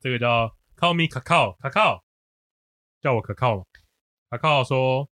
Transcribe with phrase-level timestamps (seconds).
[0.00, 2.00] 这个叫 Call me Kakao Kakao，
[3.00, 3.64] 叫我可靠嘛。
[4.30, 5.08] Kakao 说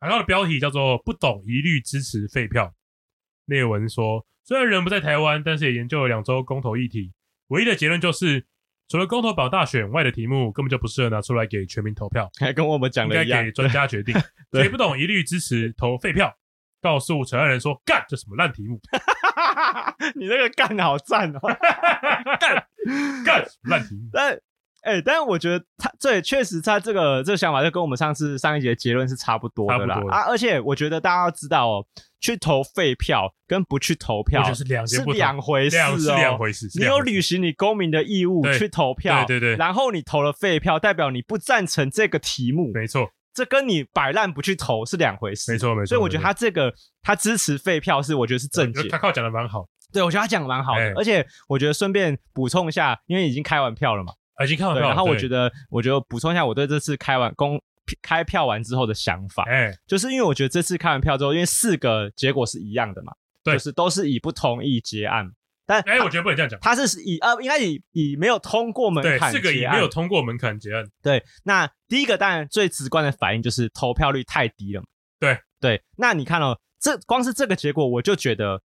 [0.00, 2.74] ，Kakao 的标题叫做“不懂一律支持废票”。
[3.46, 7.12] 列文说，虽然人不在台湾，但是也研究了两周公投议题，
[7.48, 8.46] 唯一的结论就是，
[8.88, 12.30] 除了公投保大选外的题目，根本就不适合拿出来给全民投票。
[12.38, 14.14] 还跟我们讲了一样，应该给专家决定。
[14.52, 16.37] 谁不懂一律支持投废票，
[16.80, 18.80] 告诉承案人说：“干，这什么烂题目？”
[20.14, 21.40] 你那个干好赞哦！
[22.38, 22.66] 干
[23.24, 24.38] 干烂题目，但。
[24.82, 30.00] 哎、欸，但是我觉得他对，确实他这个这个想法就跟我们上次上一节结论是差不多的啦。
[30.08, 31.84] 啊，而且我觉得大家要知道哦，
[32.20, 36.68] 去投废票跟不去投票是两是两回事哦，是两回事。
[36.78, 43.10] 你有履行你公民的义务去投票，对对对，然后你投了废票，代表你不赞成这个题目，没错。
[43.38, 45.86] 这跟你摆烂不去投是两回事，没错没错。
[45.86, 48.88] 所以我觉得他这个他支持废票是我觉得是正解。
[48.88, 54.12] 他靠讲的蛮好，对我觉得他讲的蛮好的，欸、而且我觉得顺便补充一下，因为已经开完票了嘛。
[54.44, 57.60] 已经开完票，然后我觉得，我觉得补充一下我对这次开完公
[58.00, 63.12] 开票完之后的想法，哎，就是因为我觉得这次开完票之后，因为四个结果是一样的嘛，
[63.42, 65.28] 对，就是都是以不同意结案，
[65.68, 74.86] 但哎，我觉得不能这样讲，他是以呃，应该以以没有通过门槛，四个以没有通过门槛结案，对，那第一个当然最直观的反应就是投票率太低了嘛，
[75.20, 75.38] 对。
[75.60, 78.62] 对，那你看哦，这光是这个结果，我就觉得，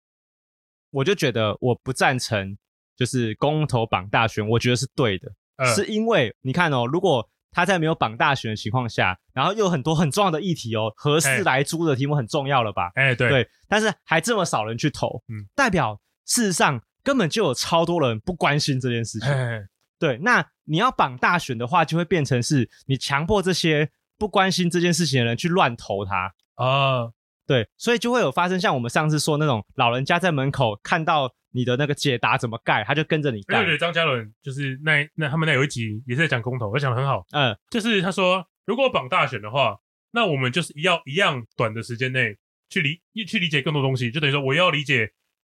[0.92, 2.56] 我就觉得我不赞成，
[2.96, 5.28] 就是公投绑大选，我觉得是对的。
[5.74, 12.92] 是因为你看哦，如果他在没有绑大选的情况下，然后又有很多很重要的议题哦，合适来租的题目很重要了吧？
[12.94, 13.28] 哎、欸，对。
[13.28, 19.28] 对，但是还这么少人去投，嗯，代表事实上根本就有超多人不关心这件事情。
[19.30, 19.68] 欸、
[20.00, 27.12] 对，那你要绑大选的话，就会变成是你强迫这些不关心这件事情的人去乱投他啊。
[27.46, 31.34] 对，所以就会有发生像我们上次说那种老人家在门口看到。
[31.56, 33.60] 你的那个解答怎么盖，他就跟着你盖。
[33.60, 37.24] 对对，张嘉伦就是那那他们那有一集也是在讲公投，我讲的很好。
[37.30, 39.78] 嗯，就是他说，如果绑大选的话，
[40.10, 42.36] 那我们就是要一样短的时间内
[42.70, 45.08] 去理去理解更多东西，就等于说我要理解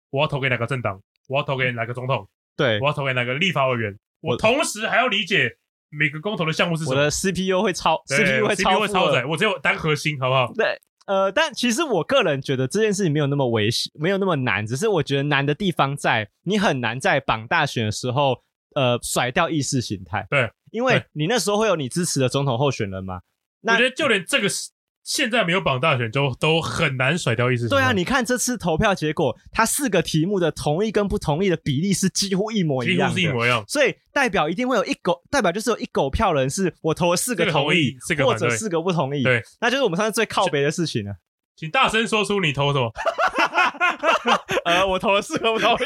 [0.10, 5.50] 我要投给哪个政党，我要投给哪个总统，对，我要投给哪个立法委员，我同时还要理解
[5.90, 6.96] 每个公投的项目是什么。
[6.96, 10.52] 我的 CPU 会超，CPU 会超，会超载，我只有单核心，好不好？
[10.54, 10.80] 对。
[11.06, 18.42] 呃，但其实我个人觉得这件事情没有那么危险，没有那么难，只是我觉得难的地方在你很难在绑大选的时候，
[18.76, 20.26] 呃，甩掉意识形态。
[20.30, 23.20] 对，因为你那时候会有你支持的总统候选人嘛。
[23.60, 24.70] 那我觉得就连这个是。
[25.04, 27.68] 现在没有绑大选，就都很难甩掉意思。
[27.68, 33.64] 对啊，你看这次投票结果，它四个题目的同意跟不同意的比例是几乎一模一样，几乎是一模一样。
[33.68, 39.24] 所以代表一定会有一狗，代表就是有一狗票人是我投了四个同意，四个同意，或者四个不同意。
[39.24, 41.14] 对，那就是我们上次最靠北的事情了。
[41.56, 42.92] 请大声说出你投什么？
[44.66, 45.86] 呃，我投了四个不同意。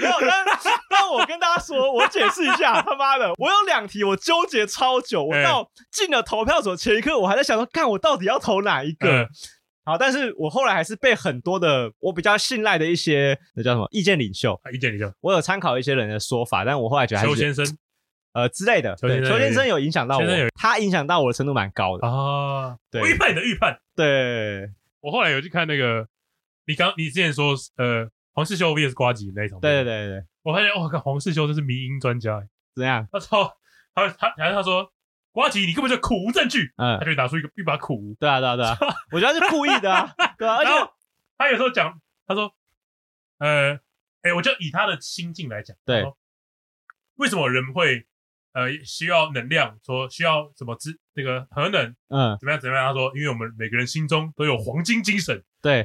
[0.00, 0.44] 没有，但
[0.88, 9.22] 但我跟大家说，我解释一下，他妈的，我有两题，我纠结超久，我到进了投票所前一刻，我还在想说，看我到底要投哪一个。
[9.22, 9.28] 嗯、
[9.84, 17.64] 好，但是我后来还是被很多的我比较信赖的一些那叫什么意见领袖，意见领袖，我有参考一些人的说法，但我后来觉得还是邱先生，
[18.32, 20.24] 呃之类的，对，邱先生有影响到我，
[20.54, 22.06] 他影响到我的程度蛮高的。
[22.06, 22.76] 啊。
[22.90, 24.68] 对，预判你的预判，对，
[25.00, 26.06] 我后来有去看那个，
[26.66, 28.08] 你刚你之前说，呃。
[28.32, 32.40] 黄世修 VS 瓜吉那一种，对对对对，我发现我，看黄世修真是迷音专家，
[32.74, 33.06] 怎样？
[33.10, 33.52] 他说，
[33.94, 34.92] 他他然后他说，
[35.32, 38.76] 瓜吉你根本就苦无证据，嗯，他就拿出一个一把苦无，对啊对啊对啊，
[39.12, 40.70] 我觉得他是故意的啊，对啊，而且
[41.36, 42.54] 他有时候讲，他说，
[43.38, 43.78] 呃，
[44.22, 46.04] 哎，我就以他的心境来讲，对，
[47.16, 48.06] 为什么人会
[48.52, 52.86] 呃需要能量，说需要什么资那个核能，嗯，怎么样怎么样？
[52.86, 55.42] 他说，因为我们每个人心中都有黄金精神。
[55.62, 55.84] 对，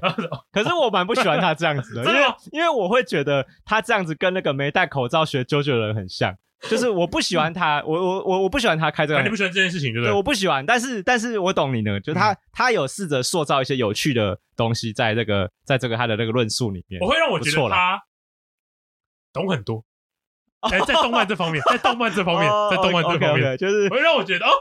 [0.53, 2.21] 可是我蛮不喜欢他这样子的， 因为
[2.53, 6.33] 因为我会觉得他这样子跟那个没戴口罩学 JoJo 的人很像，
[6.69, 10.11] 就是我不喜欢他，我我我我不喜欢他开这个，你不喜欢这件事情对不对？
[10.11, 18.01] 对，我不喜欢，但是但是我懂你呢，就他他有试着塑造一些有趣的东西在这个在这个他的那个论述里面，我会让我觉得他
[19.33, 19.83] 懂很多，
[20.71, 24.51] 哎，在动漫这方面，在动漫这方面，在动漫这方面，就是会让我觉得哦，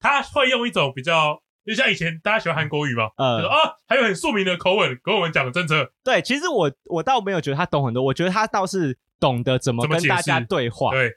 [0.00, 1.40] 他会用一种比较。
[1.66, 3.56] 就像以前大家喜欢韩国语嘛，嗯，啊，
[3.88, 5.90] 还有很庶民的口吻跟我们讲政策。
[6.04, 10.90] 对，其实我我倒没有觉得他懂很多，我觉得他倒是懂得怎么跟大家对话。
[10.90, 11.10] 对，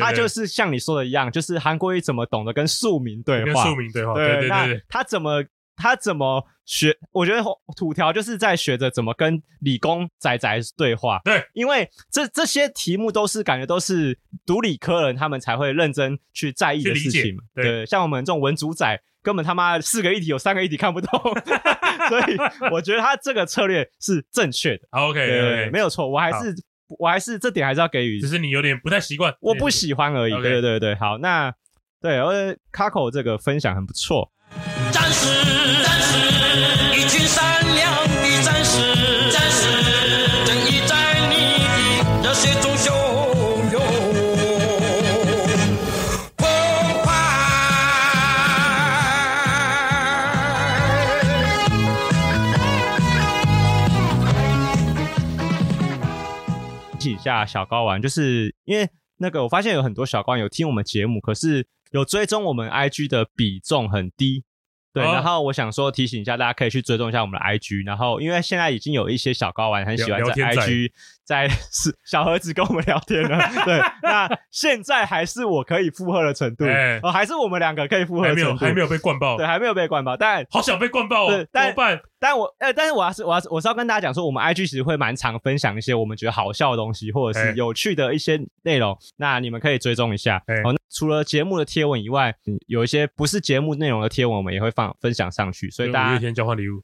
[0.00, 4.14] 他就是像你说的一样，就是韩国语怎么懂得跟庶民对话，跟庶民对话。
[4.14, 5.44] 对对对，那他怎么
[5.76, 6.96] 他怎么学？
[7.12, 7.42] 我觉得
[7.76, 11.20] 土条就是在学着怎么跟理工仔仔对话。
[11.24, 17.42] 对，因为这这些题目都是感觉都是读理科人他们才会认真去在意的事情嘛。
[17.54, 19.00] 对，像我们这种文主仔。
[19.24, 21.20] 根本他妈四个议题有三个议题看不懂，
[22.10, 22.36] 所以
[22.72, 24.88] 我觉得他这个策略是正确的。
[24.90, 26.10] OK，对，没有错。
[26.10, 26.52] 我还是
[26.98, 30.32] 我还是这点还是要给予，只是你有点不太习惯，我不喜欢而已。
[30.32, 30.42] Okay.
[30.42, 31.54] 对对对，好，那
[32.00, 34.28] 对，我觉得 Kako 这个分享很不错。
[35.12, 35.28] 战士，
[35.84, 36.16] 战士，
[36.96, 38.80] 一群善良的战士，
[39.30, 39.68] 战士，
[40.46, 41.34] 正义在你
[42.22, 42.88] 的热血中汹
[43.70, 43.76] 涌
[46.38, 46.48] 澎
[47.04, 47.08] 湃。
[56.98, 58.88] 提一下小高玩，就是因为
[59.18, 61.66] 那个我发现有很多小高玩有听我们节目，可是。
[61.92, 64.44] 有追踪我们 IG 的比重很低，
[64.92, 70.90] 对，哦、然后我想说提醒一下，大家可以去追踪一下我们的 IG，然后因为现在已经有一些小高玩很喜欢在 IG
[71.32, 76.66] 在 是小盒子跟我们聊天了，对，那现在还是我可以负荷的程度，
[77.10, 82.00] 还是我们两个可以负荷的程度，还没有还没有被灌爆，对，还没有被灌爆，但好想被灌爆哦，对，但怎么办？
[82.20, 88.92] 但我呃，但是我要是我要是我是要跟大家讲说，我们 IG 其实会蛮常分享一些我们觉得好笑的东西，或者是有趣的一些内容。
[88.92, 90.40] 欸、那你们可以追踪一下。
[90.46, 92.32] 欸、哦，除了节目的贴文以外，
[92.66, 95.68] 有一些不是节目内容的贴文，我们也会放分享上去。
[95.70, 96.82] 所以大家天交换礼物，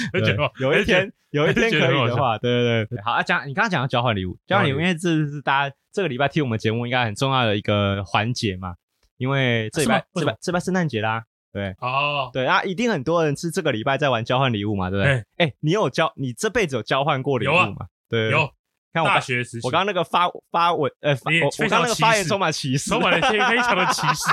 [0.60, 3.02] 有一天有一天可以的话，对对对。
[3.02, 8.74] 好啊，讲你刚刚讲到交换礼物，交换礼物，因为这是大家这个礼拜听我们节目应该很重要的一个环节嘛，
[9.18, 11.24] 因为这礼拜这礼拜这礼拜圣诞节啦。
[11.52, 15.24] 对，哦，对啊，一定很多人是这个礼拜在玩交换礼物嘛，对不对？
[15.36, 17.86] 哎，你有交，你这辈子有交换过礼物吗？
[18.08, 18.50] 对，有。
[18.94, 24.30] 看我大学时期，我刚刚那个发发文，呃，我我刚刚那个发言充满歧视，充满了非非常的歧视。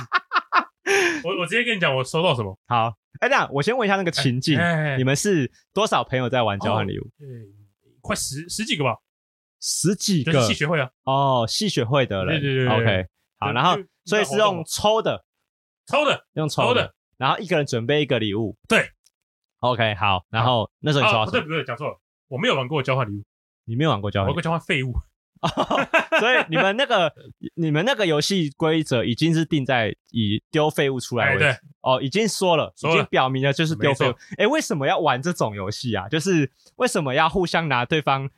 [1.24, 2.58] 我我直接跟你讲，我收到什么？
[2.68, 4.58] 好，哎，这样我先问一下那个情境，
[4.98, 7.04] 你们是多少朋友在玩交换礼物？
[7.18, 7.28] 对，
[8.02, 8.96] 快十十几个吧，
[9.60, 10.42] 十几个。
[10.48, 10.90] 系学会啊？
[11.04, 12.40] 哦，系学会的人。
[12.40, 12.74] 对对对。
[12.74, 13.08] OK，
[13.38, 15.26] 好，然后所以是用抽的，
[15.86, 16.94] 抽的，用抽的。
[17.18, 18.90] 然后一个人准备一个礼物，对
[19.60, 20.26] ，OK，好。
[20.30, 22.00] 然后那时候你说，不对不对，讲错了，
[22.30, 23.24] 我没有玩过交换礼物，
[23.66, 24.94] 你没有玩过交换，玩过交换废物。
[26.20, 27.14] 所以你们那个
[27.56, 34.16] 你们那个游戏规则已经是定在以丢废物出来为止，哦，已经说了，已经表明了就是丢废物。
[34.38, 36.08] 哎，为什么要玩这种游戏啊？
[36.10, 38.30] 就是为什么要互相拿对方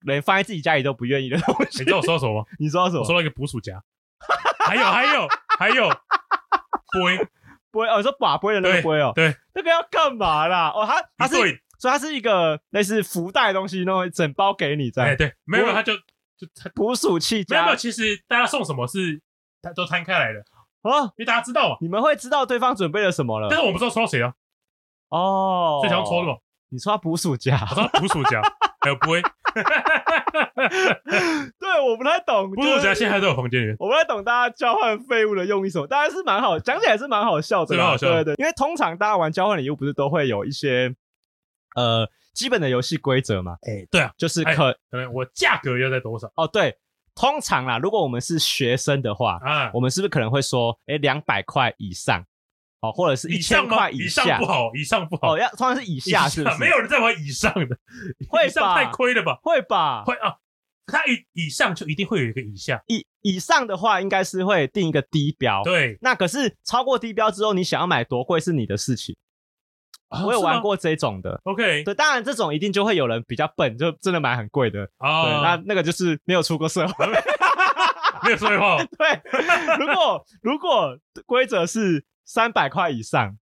[0.00, 1.78] 连放在自己家里都不愿意的东西？
[1.80, 2.46] 你知道我说什么？
[2.60, 3.00] 你说什么？
[3.00, 3.82] 我说了一个捕鼠夹，
[4.66, 5.28] 还有还有
[5.58, 7.26] 还有龟。
[7.70, 10.68] 不会哦，你说把杯的那个杯哦，对，那个要干嘛啦？
[10.76, 11.36] 哦，它它是，
[11.78, 15.04] 所以它是一个类似福袋的东西，那种整包给你在。
[15.04, 15.94] 哎，对，没有，它就
[16.46, 17.44] 就捕鼠器。
[17.48, 19.20] 没有没有，其实大家送什么是，
[19.62, 20.40] 它都摊开来的
[20.82, 24.34] 哦，因为大家知道嘛，你们会知道对方准备了什么了，但是我不知道抽到谁啊。
[25.08, 26.34] 哦，最想抽的嘛？
[26.70, 28.40] 你说捕鼠夹，我说捕鼠夹，
[28.80, 29.22] 还有龟。
[31.60, 32.50] 对，我不太懂。
[32.50, 33.76] 捕鼠夹现在都有房间里面。
[33.78, 37.76] 我不太懂大家交换废物的用意什么，当然是蛮好，讲起来是蛮好笑的。
[37.76, 38.24] 蛮好笑的。
[38.24, 40.94] 对对，因为通常大家玩交换礼物不是都会有一些
[41.76, 43.56] 呃基本的游戏规则嘛？
[43.62, 44.76] 哎，对啊，就是可
[45.12, 46.30] 我价格要在多少？
[46.36, 46.76] 哦，对，
[47.14, 52.24] 通常啦，如果我们是学生的话啊，我们是不是可能会说，哎，两百块以上？
[52.80, 55.34] 哦，或者是一千块以下，以上不好，以上不好。
[55.34, 56.58] 哦，要通常是以下，是不是？
[56.58, 57.78] 没有人在玩以上的，
[58.28, 59.38] 会上太亏了吧？
[59.40, 60.02] 会吧？
[60.04, 60.34] 会啊，
[60.86, 62.82] 它以以上就一定会有一个以下。
[62.88, 65.62] 以以上的话，应该是会定一个低标。
[65.62, 69.14] 对，那可是超过低标之后，你想要买多贵是你的事情。
[70.24, 71.40] 我有玩过这种的。
[71.44, 74.82] OK，对，当然这种一定就会有人比较笨，就真的买很贵的。
[74.98, 77.06] 哦，对，那那个就是没有出过社会，
[78.24, 78.76] 没有社会化。
[78.98, 79.20] 对，
[79.78, 83.36] 如果如果规则是三百块以上。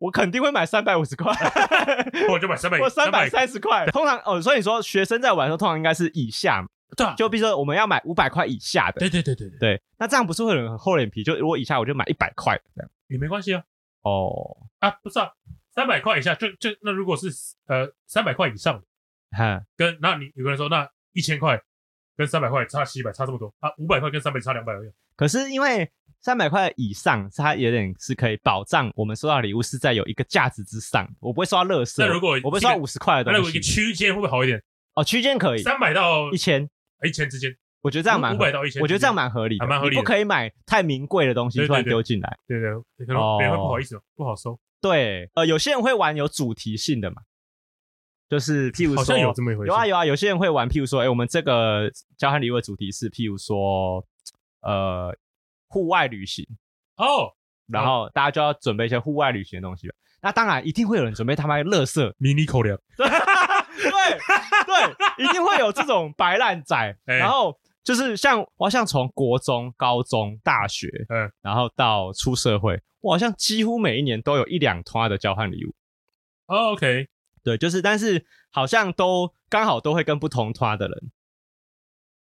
[0.00, 1.34] 我肯定会买三百五十块，
[2.30, 3.84] 我就买三百，我三百三十块。
[3.86, 6.64] 通常哦，所以你说学生在玩的时候，通常应该是以下，
[6.96, 9.82] 对啊，就比如说我们要买五百块以下的，对对对对对，对。
[9.98, 11.24] 那这样不是会很厚脸皮？
[11.24, 13.60] 就如果以下我就买一百块这样也没关系啊。
[14.02, 15.32] 哦啊，不是啊，
[15.78, 17.28] 三百块以下就就那如果是
[17.66, 21.62] 呃三百块以上的，哈，跟那你有个人说那一千块
[22.16, 24.90] 跟三百块差七百差这么多啊，五百块跟三百差两百而已。
[25.14, 25.88] 可是因为。
[26.20, 32.04] 三百块以上，它有点是可以保障我们收到礼物是在有一个价值之上，我不会收到乐色。
[32.04, 34.60] 那如果我不会收到五十块的东西，那有一个区间会不会好一点？
[34.94, 36.68] 哦，区间可以，三百到一千，
[37.04, 39.94] 一千之间，我觉得这样蛮五百到一千，我觉得这样蛮合理的，蛮合理。
[39.94, 44.58] 不可以买太名贵的东西突然丢进来，对对，可能别人会不好意思，不好收。
[44.80, 47.22] 对，呃，有些人会玩有主题性的嘛，
[48.28, 54.06] 就是譬如说，有这么一回事，有啊有啊，有些人会玩，譬如说，哎，我们这个交换礼物的主题是譬如说，
[54.60, 55.16] 呃，
[55.68, 56.46] 户外旅行。
[56.96, 57.30] 哦，oh,
[57.68, 59.94] 然后大家就要准备一些户外旅行的东西了。
[60.20, 63.18] 那当然一定会有人准备他妈的垃圾迷你口粮，对对
[64.66, 66.76] 对，一定会有这种白烂仔。
[67.06, 67.56] 欸、然后
[67.88, 75.70] 就是像我好像从国中、高中、大学，嗯，然后到出社会，我好像几乎每一年都有一两趟的交换礼物。
[76.48, 77.08] 哦、oh,，OK，
[77.42, 81.10] 对，就是但是好像都刚好都会跟不同团的人。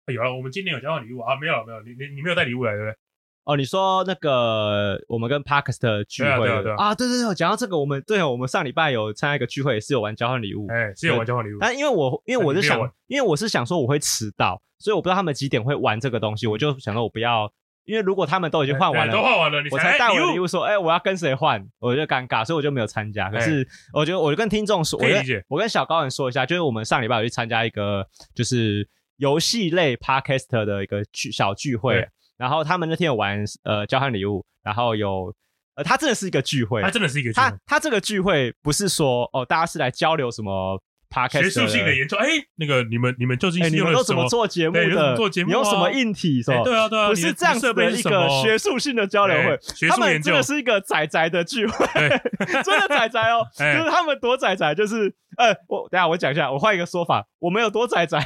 [0.06, 1.36] 有了，我们今年有交换礼物啊？
[1.36, 2.98] 没有没有，你你你没有带礼物来对不对？
[3.46, 6.96] 哦，你说那个我们跟 Parkster 聚会对啊对啊啊？
[6.96, 11.58] 对对对，讲到这个，我们对我们上礼拜有参加一个聚会，是有玩交换礼物，哎，是有玩交换礼物。
[11.60, 17.52] 但因为我因为我是想，因为我是想说我会迟到，所以我不知道他们几点会玩这个东西，我就想说我不要，
[17.86, 23.32] 因为如果他们都已经换完了，都换完了，我才带我的礼物说，哎，我要跟谁换，我就尴尬，所以我就没有参加。
[23.32, 28.06] 可是我觉得我就跟听众说，我跟我跟小高人说一下，就是我们上礼拜有去参加一个
[28.36, 32.08] 就是游戏类 Parkster 的一个聚小聚会。
[32.40, 35.32] 然后他们那天有玩呃交换礼物，然后有
[35.76, 37.50] 呃，他真的是一个聚会，他真的是一个聚会。
[37.50, 42.16] 他他这个聚会不是说哦，大家是来交流什么 podcast 学术性的研究。
[42.18, 45.18] 哎，那个你们你们究竟是你们都怎么做节目的？
[45.18, 46.42] 做节目你用什么硬体？
[46.42, 46.64] 是吧？
[46.64, 49.60] 对啊对啊，不是这样子的一个学术性的交流会。
[49.90, 51.86] 他们真的是一个仔仔的聚会，
[52.64, 58.20] 真的仔仔哦，就是他们多仔仔，就是呃，我等下我讲一下，我换一个说法，我们有多宅宅。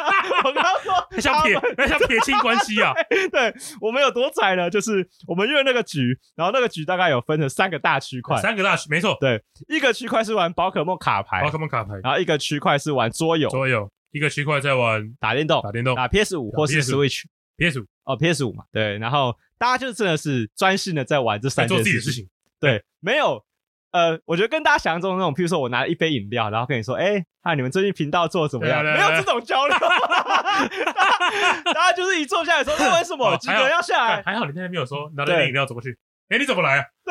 [0.44, 2.92] 我刚刚说想撇，那想撇清关系啊。
[3.30, 4.70] 对，我们有多窄呢？
[4.70, 9.16] 就是我们约那个局，然后那个局大概有分成三个大区块，三个大区，没错。
[9.20, 18.98] 对，一个区块是玩宝可梦卡牌，宝可梦卡牌，然后一个区块是玩桌游，桌游，一个区块在玩打电动，打电动，打 PS 五或是 Switch，PS 五哦，PS 五嘛，对。
[18.98, 22.28] 然后大家就真的是专心的在玩这三件事情，做自己的事情，
[22.60, 23.44] 对，没有。
[23.92, 28.84] 呃，我觉得跟大家想象中的那种，譬如说我拿了一杯饮料，然后跟你说，哎、欸，看你们最近频道做的怎么样？
[28.84, 29.76] 没有这种交流，
[31.72, 34.22] 大家就是一坐下来说，那为什么几个人要下来？
[34.22, 35.98] 还好你那天没有说拿了饮料走过去。
[36.28, 36.84] 哎、欸，你怎么来啊？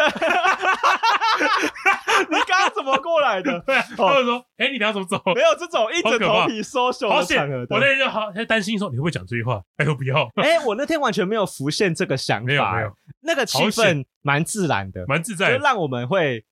[2.29, 3.59] 你刚刚怎么过来的？
[3.67, 5.21] 对，他就说，哎、欸，你等下怎么走？
[5.35, 7.67] 没有这种硬着头皮 social 的场合。
[7.69, 9.61] 我那天就好，还担心说你会不会讲这句话？
[9.75, 10.29] 哎呦，不要！
[10.35, 12.93] 哎、欸，我那天完全没有浮现这个想法，没有，没有，
[13.23, 16.45] 那个气氛蛮自然的，蛮自在的，就让我们会。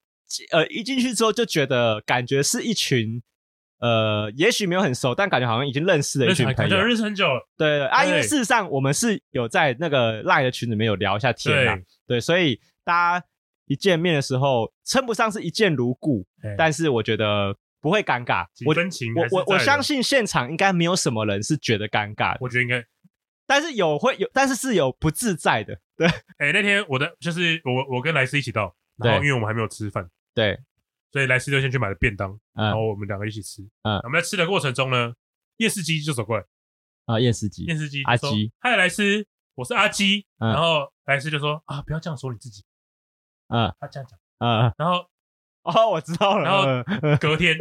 [0.51, 3.21] 呃，一进去之后就觉得感觉是一群，
[3.79, 7.47] 呃，也许没有很熟，但感觉好像已经认识了一群朋友，认识很久了。
[7.57, 13.25] 对对，啊，因为事实上我们是有在那个 LINE 的群里面有聊一下天啦，对，对，所以大家
[13.65, 16.25] 一见面的时候称不上是一见如故，
[16.57, 18.45] 但是我觉得不会尴尬。
[18.65, 18.75] 我
[19.31, 22.83] 我我我相信现场应该没有什么人是觉得尴尬的，我觉得应该，
[23.45, 25.79] 但是有会有，但是是有不自在的。
[25.97, 26.07] 对，
[26.37, 30.07] 哎、欸，那天我的就是我我跟莱斯一起到，然后因为我们还没有吃饭。
[30.37, 30.59] 对，
[31.11, 33.63] 所以莱斯就先去买了便当，然后我们两个一起吃。
[33.81, 35.11] 嗯，我们在吃的过程中呢，
[35.57, 36.45] 夜市机就走过来。
[37.05, 39.25] 啊，夜视机，夜视机，阿基，嗨，莱斯，
[39.55, 40.27] 我是阿基。
[40.37, 42.63] 然后莱斯就说啊，不要这样说你自己。
[43.47, 44.19] 嗯，他这样讲。
[44.37, 45.09] 嗯，然后
[45.63, 46.43] 哦，我知道了。
[46.43, 46.61] 然后
[47.19, 47.57] 隔天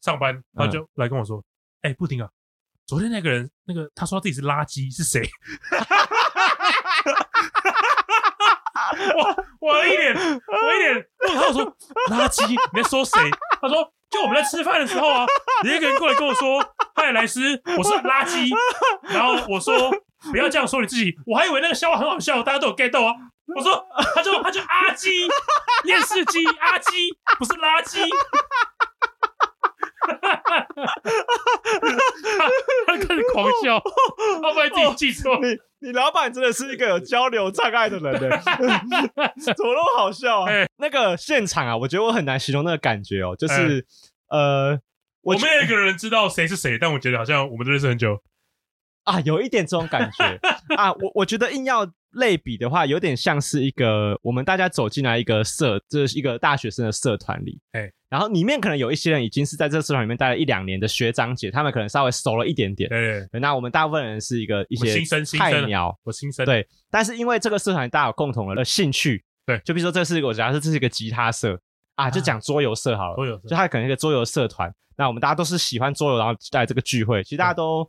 [0.00, 1.44] 上班，他就来跟我说，
[1.82, 2.30] 哎，布丁啊，
[2.86, 5.28] 昨天那个人，那个他说他自己是垃圾，是谁？
[9.16, 11.76] 我我一脸，我一脸，然后他说
[12.10, 13.18] 垃圾，你在说谁？
[13.60, 15.26] 他说就我们在吃饭的时候啊，
[15.64, 16.64] 有一个人过来跟我说，
[16.94, 17.40] 嗨，莱斯，
[17.78, 18.50] 我是垃圾。
[19.02, 19.90] 然后我说
[20.30, 23.12] 不要这样说你自己，我还以为那个笑话很好笑，大家都有 get 到啊。
[23.54, 25.28] 我说他就他就阿基，
[25.84, 28.00] 电视机阿基，不是垃圾。
[32.86, 33.82] 他开始狂笑，
[34.42, 35.38] 他不会自己记错。
[35.40, 38.20] 你你老板真的是一个有交流障碍的人呢，
[39.38, 40.46] 怎么那么好笑啊？
[40.78, 43.84] 那个现场啊，我觉得我很难形容那个感觉哦，就是
[44.28, 44.78] 呃，
[45.22, 48.20] 我们有一个人知道谁是谁，但我觉得好像我们都认识很久
[49.04, 50.38] 啊，有一点这种感觉
[50.76, 50.92] 啊。
[50.92, 51.90] 我我觉得硬要。
[52.12, 71.60] 类比的话，有点像是一个我们大家走进来一个社，这是一个大学生的社团里，哎，然后里面可能有一些人已经是在这个社团里面待了一两年的学长姐，他们可能稍微熟了一点点，对，那我们大部分人是一个一些新生菜鸟，我新生，对，但是因为这个社团大家有共同的兴趣，对，就比如说这是我假设这是一个吉他社
[71.96, 77.88] 啊，就讲桌游社好了，桌游社，就它可能一个桌游社团，那我们大家都是喜欢桌游，然后在这个聚会，其实大家都，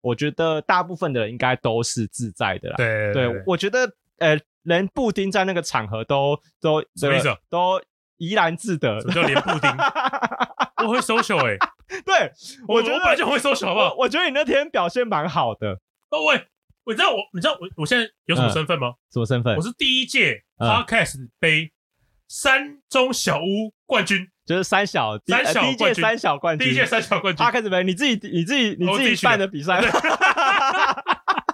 [0.00, 3.92] 我觉得大部分的人应该都是自在的啦，对，对，我觉得。
[4.18, 7.28] 呃，连布丁在那个场合都都什么意思？
[7.48, 7.80] 都
[8.16, 9.00] 怡然自得。
[9.00, 9.70] 什么叫连布丁？
[10.84, 11.56] 我会 social 哎，
[12.04, 12.32] 对，
[12.66, 13.94] 我觉得我本来就会 social 好不好？
[13.96, 15.78] 我觉得你那天表现蛮好的。
[16.10, 16.48] 哦喂，
[16.86, 18.94] 你知道我你知道我我现在有什么身份吗？
[19.12, 19.54] 什么身份？
[19.54, 21.70] 我是第一届 Podcast 杯
[22.28, 27.44] 山中小屋冠军，就是三小三小第一届三小冠军，第一届三小冠军。
[27.44, 29.46] Podcast 杯，你自己你自己你自己办的。
[29.48, 29.80] 比赛。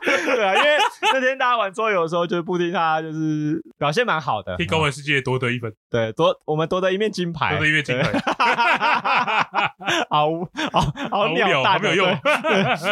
[0.04, 0.76] 对啊，因为
[1.14, 5.72] 那天大家玩桌游的时候，就是布丁他就是表现蛮好的，替高玩世界夺得一分。
[5.90, 8.12] 对，夺我们夺得一面金牌，夺得一面金牌，
[10.10, 10.28] 好
[10.72, 12.18] 好好鸟蛋，没有用。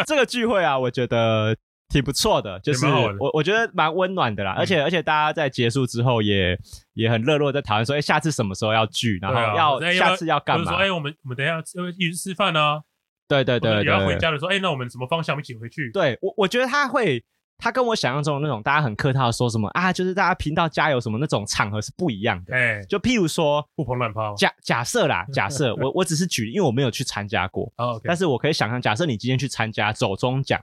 [0.07, 1.55] 这个聚会啊，我觉得
[1.93, 2.85] 挺不错的，就是
[3.19, 4.55] 我我觉得蛮温暖的啦。
[4.57, 6.57] 而且而且大家在结束之后也
[6.93, 10.71] 也很热络，在讨论说，哎，下次什么时候要聚，然后要下次要干嘛？
[10.71, 12.81] 说，哎，我们我们等一下要一起吃饭呢。
[13.27, 15.91] 对对对，然后回家的时候，哎，那我们什么方向一起回去？
[15.91, 17.23] 对我我觉得他会。
[17.59, 22.53] 他跟我想象中的那种大家很客套的说什么啊，就是大家频道加油什么那种场合是不一样的。
[22.53, 24.35] 哎，就譬如说不捧乱抛。
[24.35, 27.71] 假假设啦， 假设我我只是举，因为我没有去参加过。
[27.77, 30.59] 哦，但是我可以想象，假设你今天去参加走中奖，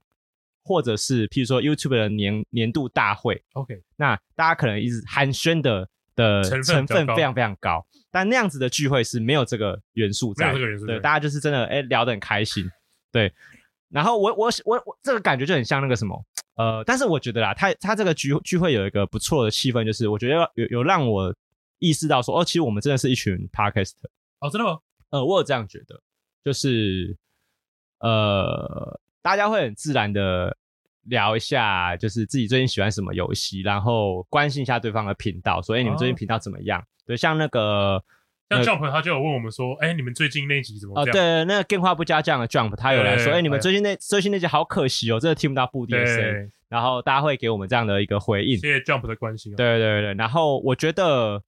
[0.70, 3.42] 或者是譬如说 YouTube 的年年度大会。
[3.54, 10.86] OK，那大家可能一直寒暄的的成分非常非常高，但那样子的聚会是没有这个元素在，没有这个元素。
[10.86, 12.70] 对，大家就是真的哎聊得很开心。
[13.10, 13.32] 对，
[13.88, 16.24] 然后我我我我这个感觉就很像那个什么。
[16.54, 21.34] 呃，但是我觉得啦，他他这个聚聚会有一个不错的气氛，就是我觉得有有让我
[21.78, 24.06] 意识到说，哦，其实我们真的是一群 Podcaster。
[24.38, 24.78] 哦，真的吗？
[25.08, 26.00] 呃，我有这样觉得，
[26.44, 27.16] 就是
[28.00, 30.54] 呃，大家会很自然的
[31.10, 36.80] 聊一下，就是自己最近喜欢什么游戏，然后关心一下对方的频道，所以你们最近频道怎么样？
[36.80, 38.02] 哦、对，像那个。
[38.52, 41.08] 像 Jump 他就有问我们说，哎、欸，你们最近那集怎么样？
[41.08, 46.50] 哦，对，那个电话不加酱的 Jump 他有来说，哎、欸，你们最近那最近那集好可惜哦，真的听不到布丁的声音。
[46.68, 49.56] 然后大家会给我们这样的一个回应，谢谢 Jump 的关心、哦。
[49.56, 51.40] 对对对，然后我觉得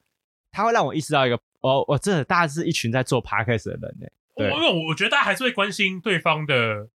[0.53, 4.07] 他会让我意识到一个，哦，我真的大家是一群在做 Podcast 的人呢。
[4.37, 6.89] 对，因为我我觉得大家还是会关心对方的，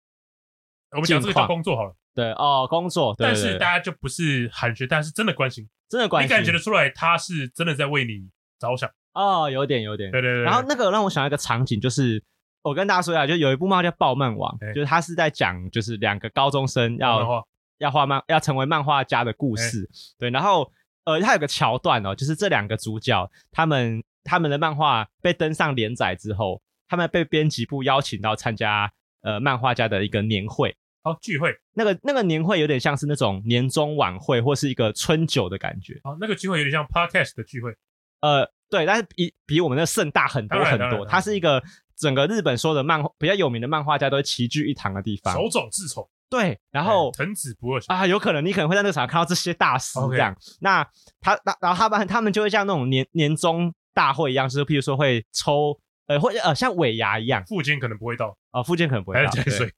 [0.92, 1.96] 我们讲这个叫工作好了。
[2.16, 8.90] 对哦，工作，对但是大家就不是寒暄，但是真的关心，真的关心，你感觉得出来他是真的在为你着想。
[9.14, 10.44] 哦，有点有点，对对对。
[10.44, 12.24] 然后那个让我想到一个场景，就是
[12.62, 17.46] 我跟大家说一下，就有一部漫画叫《爆漫王》，就是他是在讲，就是两个高中生要
[17.78, 19.90] 要画漫，要成为漫画家的故事。
[20.18, 20.72] 对，然后
[21.06, 28.92] 呃，他有个桥段哦，就是这两个主角，他们他们的漫画被登上连载之后，他们被编辑部邀请到参加
[29.22, 30.76] 呃漫画家的一个年会，
[31.06, 31.56] 哦，聚会。
[31.74, 35.94] 那个那个年会有点像是那种年终晚会，或是一个春酒的感觉。
[36.04, 37.74] 哦，那个聚会有点像 Podcast 的聚会，
[38.20, 38.52] 呃。
[38.68, 41.06] 对，但是比比我们的盛大很多很多。
[41.06, 41.62] 它是一个
[41.96, 45.32] 整个日本所有的漫比较有名的漫画家都会齐聚一堂的地方。
[45.36, 46.10] 手冢治虫。
[46.32, 50.36] 对，然后藤子不二雄啊，有可能你可能会在那个场看到这些大师这样。
[50.62, 50.84] 那
[51.22, 57.44] 他那然后他们他们就会像那种年年终大会一样，就是譬如说会抽呃或者呃像尾牙一样。
[57.46, 59.32] 附近可能不会到哦，附近可能不会到。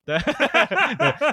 [0.05, 0.17] 对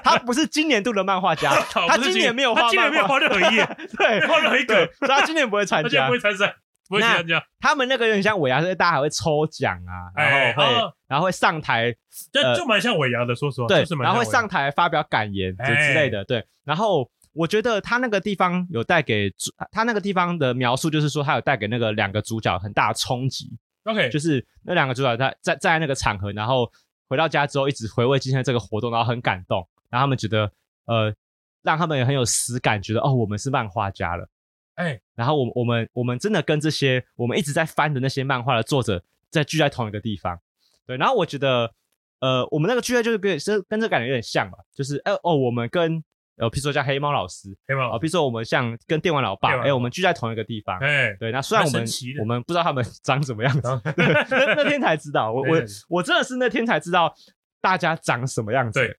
[0.02, 1.50] 他不是今年度的漫画家，
[1.88, 3.66] 他今年没有画，他今年没有画任何一页，
[3.98, 6.54] 对，画了一个，所以他今年不会参加，不会参赛。
[6.86, 11.90] 不会参加他们那个有点像尾牙，所以大家还会抽奖啊，然后会然后会上台，
[12.30, 16.44] 就就蛮像尾牙的，说实话，对，然后会上台发表感言之类的，对。
[16.62, 23.50] 然后我觉得他那个地方有带给主，他那个地方的描述就是说，他有带给那个两个主角很大的冲击。
[23.84, 26.70] OK，就是那两个主角在在在那个场合，然后
[27.08, 30.50] 回到家之后一直回味今天这个活动，然后很感动，然后他们觉得
[30.86, 31.14] 呃，
[31.62, 34.28] 让他们也很有实感，觉得哦，我们是漫画家了。
[34.76, 40.40] 哎、欸，然后我我们我们真的跟这些我们一直在翻的那些漫画的作者在聚在同一个地方，
[40.86, 40.96] 对。
[40.96, 41.72] 然后我觉得，
[42.20, 46.02] 呃，我们那个聚会就是跟是跟这感觉有点像吧，就是哎哦，我们跟
[46.36, 51.32] 呃，比如说像黑猫老师，黑猫，啊，比如说我们像跟电玩老爸，哎，我们聚在同一个地方，哎、欸，对。
[51.32, 51.84] 那虽然我们
[52.20, 57.14] 我们不知道他们 长什么样子，那那天才知道，我我我真的是那天才知道
[57.60, 58.98] 大家长什么样子，对，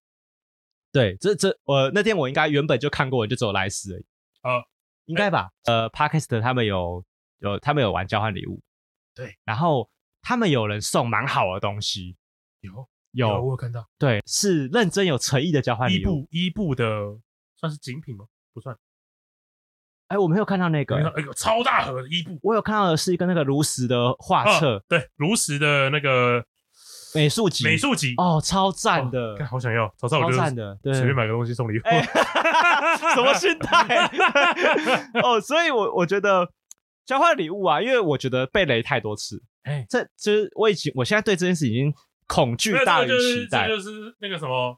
[1.14, 4.06] 对，这这我那天我应该原本就看过，就只有来世而已，
[4.42, 4.64] 啊。
[5.08, 7.06] 应该吧，欸、呃，Podcast 他们有
[7.38, 8.60] 有他们有玩交换礼物，
[9.14, 9.88] 对，然后
[10.24, 12.18] 他们有人送蛮好的东西，
[12.62, 12.72] 有
[13.12, 17.16] 有，有我有看到，对，是认真有诚意的交换礼物，伊布伊布的
[17.56, 18.26] 算是精品吗？
[18.54, 18.76] 不算，
[20.08, 26.46] 哎、欸，我没有看到那个，哎呦，超大盒的伊布，我有看到的是一个那个炉石的画册、啊，对，炉石的那个。
[27.14, 31.82] 美术集，美术集哦，超赞的，好想要，超赞的，对，随便买个东西送礼物，
[33.16, 34.12] 什么心态？
[35.24, 36.46] 哦，所以我我觉得
[37.06, 41.94] 交换礼物啊，因为我觉得被雷太多次，哎，这就是我已经，我现在对这件事已经
[42.28, 44.78] 恐惧大于期待，就是那个什么，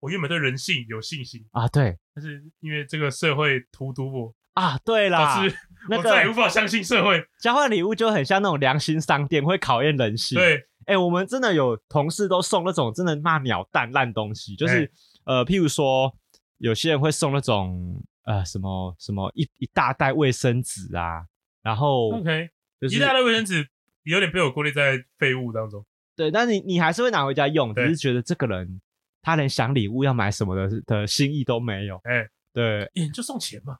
[0.00, 5.54] 我原本对人性有信心啊，对，但是因为这个社会荼毒我啊，对啦，是
[5.90, 10.66] 我再也无法相信社会，交换礼物就很像那种良心商店，会考验人性，对。
[10.86, 14.90] 哎、欸，我们真的有同事都送那种真的骂鸟蛋烂东西，就是、欸、
[15.24, 16.12] 呃，譬如说
[16.58, 21.26] 有些人会送那种呃什么什么一一大袋卫生纸啊，
[21.62, 22.48] 然后 OK，、
[22.80, 23.68] 就是、一大袋卫生纸
[24.02, 25.84] 有点被我过滤在废物当中。
[26.16, 28.80] 对，但是你你还是会拿回家用，只是觉得这个人
[29.22, 31.96] 他连想礼物要买什么的的心意都没有。
[32.04, 33.78] 哎、欸，对，欸、就送钱嘛，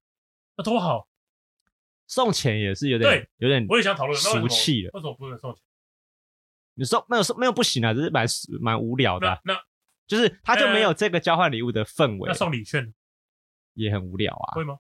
[0.57, 1.09] 那多好，
[2.07, 5.63] 送钱也是有点对有点，我也想讨论俗气了，为什么不能送钱？
[6.75, 8.27] 你说没有说没有不行啊，只是蛮
[8.61, 9.41] 蛮无聊的、啊。
[9.45, 9.61] 那，那
[10.07, 12.29] 就是他就没有这个交换礼物的氛围。
[12.29, 12.93] 那送礼券，
[13.75, 14.55] 也很无聊啊。
[14.55, 14.79] 会吗？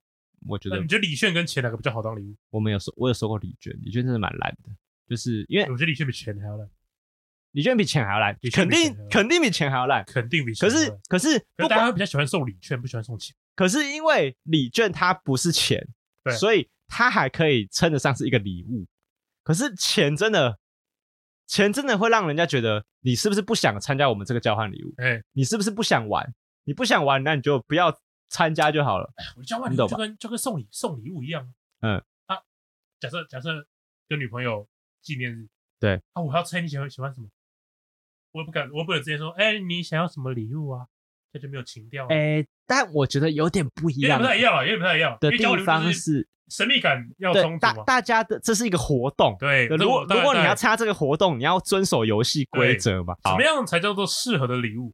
[0.48, 0.80] 我觉得。
[0.80, 2.36] 你觉得礼券跟钱哪个比较好当礼物？
[2.50, 4.70] 我没有收，我有收过礼券，礼券真的蛮烂的，
[5.06, 6.70] 就是因为我觉得礼券比钱还要烂。
[7.52, 10.68] 礼券比钱还要烂，肯定肯定比钱还要烂，肯定比钱。
[10.68, 13.34] 可是可是，大家会比较喜欢送礼券，不喜欢送钱。
[13.56, 15.84] 可是因为礼券它不是钱，
[16.22, 18.86] 对，所以它还可以称得上是一个礼物。
[19.42, 20.58] 可是钱真的，
[21.46, 24.94] 钱真的会让人家觉得你是不是不想参加我们这个交换礼物？
[24.98, 26.32] 哎，你是不是不想玩？
[26.64, 27.92] 你不想玩，那你就不要
[28.28, 29.12] 参加就好了。
[29.16, 31.52] 哎，我交换礼物就跟就跟送礼送礼物一样。
[31.80, 32.36] 嗯，啊，
[33.00, 33.66] 假设假设
[34.08, 34.68] 跟女朋友
[35.02, 35.48] 纪念日，
[35.80, 37.28] 对啊，我还要猜你喜欢喜欢什么。
[38.32, 40.86] 我也不敢，我不能直接说，哎、欸，你想要什么礼物啊？
[41.32, 42.06] 这就没有情调。
[42.08, 49.68] 哎、欸，但我觉得有点不一样，有点不太一样啊，有点不太一样的地方是神秘感要充足大大家的这是一个活动，对。
[49.68, 53.14] 如果如果你要参加这个活动，你要遵守游戏规则嘛。
[53.22, 54.92] 怎么样才叫做适合的礼物？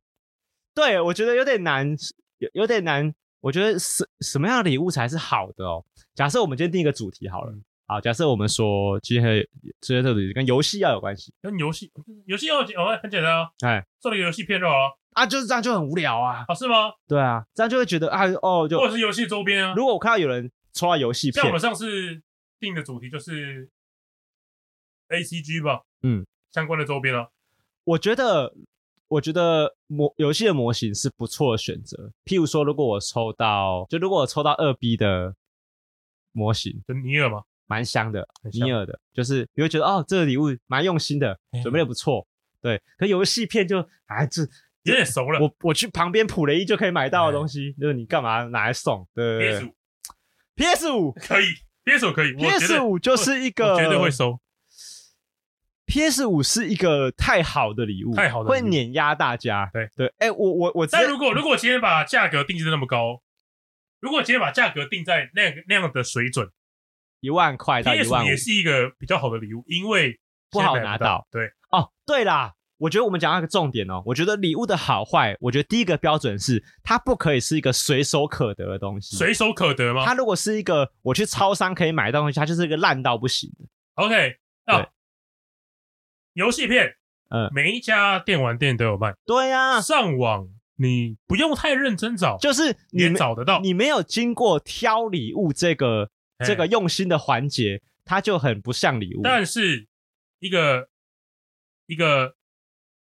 [0.74, 1.96] 对，我觉得有点难，
[2.38, 3.14] 有有点难。
[3.40, 5.84] 我觉得什什么样的礼物才是好的哦？
[6.14, 7.52] 假设我们今天定一个主题好了。
[7.52, 9.46] 嗯好，假设我们说今天
[9.80, 11.90] 这些特质跟游戏要有关系，跟游戏
[12.26, 16.92] 游戏要哦，很简单哦，哎，做了个游戏片就好了啊，就是这样就很无聊啊，啊是吗？
[17.06, 19.72] 对啊，这样就会觉得啊哦，就或者是游戏周边啊。
[19.76, 22.20] 如果我看到有人抽到游戏片，像我们上次
[22.58, 23.70] 定的主题就是
[25.08, 27.28] A C G 吧，嗯，相关的周边啊。
[27.84, 28.52] 我觉得
[29.06, 35.36] 我觉得模游戏的模型是不错的选择，譬如说，如果我抽到，就如果我抽到二 B 的
[36.32, 37.44] 模型，就尼尔吗？
[37.66, 42.26] 蛮香的，尼尔的，就是你会觉得哦，这个礼物蛮用心的，准备的不错，
[42.60, 42.80] 对。
[42.98, 44.42] 可游戏片就啊，这
[44.84, 45.40] 有点熟了。
[45.40, 49.06] 我我去旁边普雷伊就可以买到的东西，就是你干嘛拿来送？
[49.14, 49.72] 对。
[50.54, 51.44] PS 五可以
[51.84, 54.40] ，PS 五可以，PS 五就是一个绝对会收。
[55.86, 59.68] PS 五是一个太好的礼物，太好的会碾压大家。
[59.72, 63.22] 对对，哎，我我我，但如果如果今天把价格定在那么高，
[64.00, 66.50] 如果今天把价格定在那个那样的水准。
[67.20, 70.18] 一万块到一万五也是一个比较好的礼物，因为
[70.50, 71.26] 不好拿到。
[71.30, 79.16] 对哦，对啦，我觉得我们讲到一个重点哦，我觉得礼物的好坏，我觉得第一个标准是它不可以是一个随手可得的东西。
[79.16, 80.04] 随手可得吗？
[80.04, 83.64] 它如果是一个我去超商可以买到东西，它就是一个烂到不行的。
[83.94, 84.88] OK，对，
[86.34, 86.94] 游戏片，
[87.30, 89.14] 嗯，每一家电玩店都有卖。
[89.24, 93.58] 对呀，上网你不用太认真找，就是你找得到。
[93.60, 96.10] 你没有经过挑礼物这个。
[96.44, 99.20] 这个用心的环节，它就很不像礼物。
[99.22, 99.86] 但是，
[100.40, 100.88] 一个
[101.86, 102.34] 一个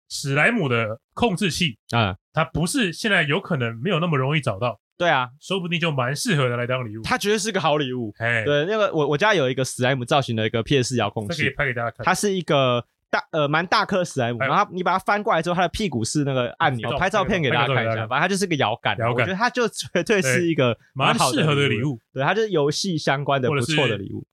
[0.09, 4.79] 史莱姆的控制器啊，它不是现在有可能没有那么容易找到。
[4.97, 7.01] 对啊，说不定就蛮适合的来当礼物。
[7.01, 8.13] 它绝对是个好礼物。
[8.19, 12.05] 哎，对，那个我我家有一个史莱姆造型的一个 PS 遥控器，可以拍给大家看。
[12.05, 18.07] 它是一个大呃蛮大颗史莱姆，然后你把它翻过来之后，它的屁股是那个按钮，拍照片给大家看一下。
[18.07, 21.99] 反正它就是个摇杆，我觉得它就绝对是一个蛮适合的礼物。
[22.13, 24.25] 对，它就是游戏相关的不错的礼物。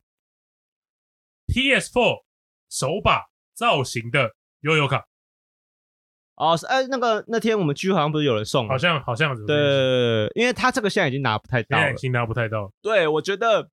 [1.49, 2.23] PS4
[2.71, 5.07] 手把造型的悠游卡。
[6.37, 12.73] 哦，是哎，那个那天我们居好像不是有人送，好像好像对，因为他这个现在已经拿不太到了，已经拿不太到。
[12.81, 13.69] 对，我觉得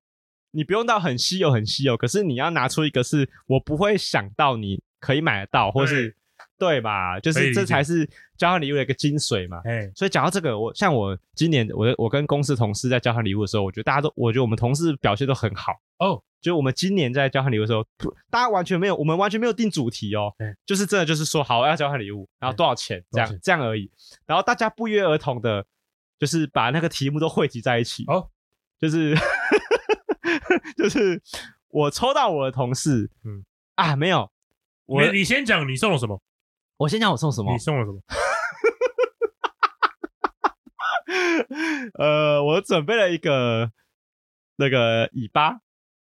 [0.50, 6.14] 你不用到很稀有很稀有，可是你要拿出一个是我不会想到你可以买得到，或是
[6.58, 6.80] 对。
[6.80, 7.20] 吧？
[7.20, 9.60] 就是这才是交换礼物的一个精髓嘛。
[9.64, 15.72] 哎，所以讲到这个，我像我今年我我跟公司同事在交换礼物的时候，我觉得大家都，我觉得我们同事表现都很好。
[15.98, 16.22] 哦。
[16.38, 17.84] 就我们今年在交换礼物的时候，
[18.30, 20.32] 大家完全没有，我们完全没有定主题哦，
[20.64, 23.90] 就是真的就是说好要交换礼物，然后多少钱这样这样而已。
[24.26, 25.66] 然后大家不约而同的，
[26.20, 28.04] 就是把那个题目都汇集在一起。
[28.06, 28.28] 哦，
[28.78, 29.16] 就是
[30.78, 31.20] 就是
[31.68, 33.44] 我抽到我的同事，嗯。
[33.74, 34.30] 啊没有，
[34.86, 36.20] 我你先讲你送了什么，
[36.78, 38.00] 我先讲我送什么，你送了什么？
[41.98, 43.70] 呃，我准备了一个
[44.56, 45.58] 那个尾巴。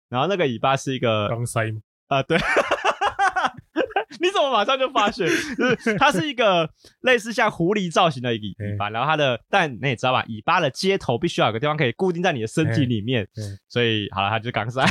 [0.09, 1.81] 然后那个尾巴是一个钢塞吗？
[2.09, 2.37] 啊，对，
[4.19, 5.25] 你怎么马上就发现？
[5.57, 6.69] 就是它是一个
[7.03, 10.25] 类似像狐狸造型的一个尾巴，然后它的，但你也知道吧？
[10.29, 13.29] 尾巴的接头必须要有个地方可以固定在你的身体里面，
[13.69, 14.85] 所以好了，它就是钢塞。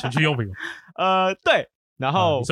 [0.00, 0.48] 情趣用品。
[0.98, 2.42] 呃，对，然后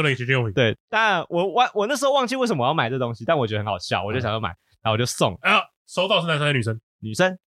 [0.52, 4.48] 对，但我忘我那时候忘记为什么我要买这东西，但我觉得很好笑，我就想要买，
[4.82, 5.34] 然后我就送。
[5.40, 6.80] 啊，收到是男生还是女生？
[7.00, 7.38] 女生。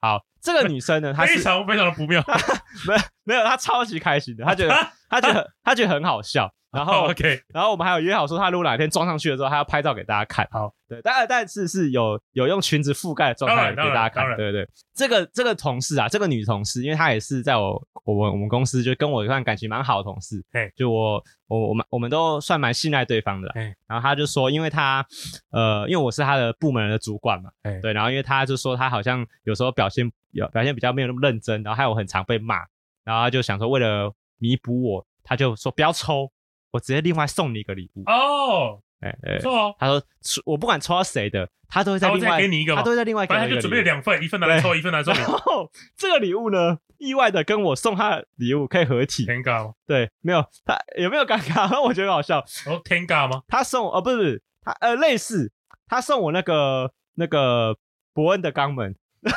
[0.00, 2.20] 好，这个女生呢，她 非常非常的不妙，
[2.88, 4.74] 没有没有，她超级开心的，她觉得
[5.08, 6.52] 她觉得她觉得很好笑。
[6.72, 10.48] 然后 OK，然后我们还有约好说，他如果哪天装上去的时候，他要拍照给大家看。
[10.50, 14.26] 好，对，但但是是有有用裙子覆盖的状态给大家看。
[14.36, 20.42] 对对对，这个这个同事啊，这个女同事，因为她也是在我我们我们公司就跟我一段感情蛮好的同事。
[20.50, 23.52] 嘿就我我我们我们都算蛮信赖对方的。
[23.54, 25.04] 嘿然后他就说，因为他
[25.50, 27.50] 呃，因为我是他的部门的主管嘛。
[27.62, 32.56] 嘿对，然后因为他就说他好像有时候表现有表现比较没有那么认真，然后还有很常被骂，
[33.04, 36.32] 然后他就想说为了弥补我，他就说不要抽。
[36.72, 39.74] 我直接另外送你一个礼物哦，哎哎，错哦。
[39.78, 40.02] 他说，
[40.44, 43.46] 我不管抽到谁的，他都会在另外给你一个，他都会在另外给你一个。
[43.46, 45.18] 反正他就准备两份，一份拿来抽，一份拿来送你。
[45.22, 49.26] 然后这个礼物呢，意外的跟我送他的礼物可以合体。
[49.26, 49.74] 尴尬吗？
[49.86, 51.80] 对，没有他有没有尴尬？
[51.82, 52.38] 我觉得好笑。
[52.66, 53.42] 哦，尴尬吗？
[53.48, 55.52] 他送我哦，不是不是，他呃类似，
[55.86, 57.76] 他送我那个那个
[58.14, 58.96] 伯恩的肛门，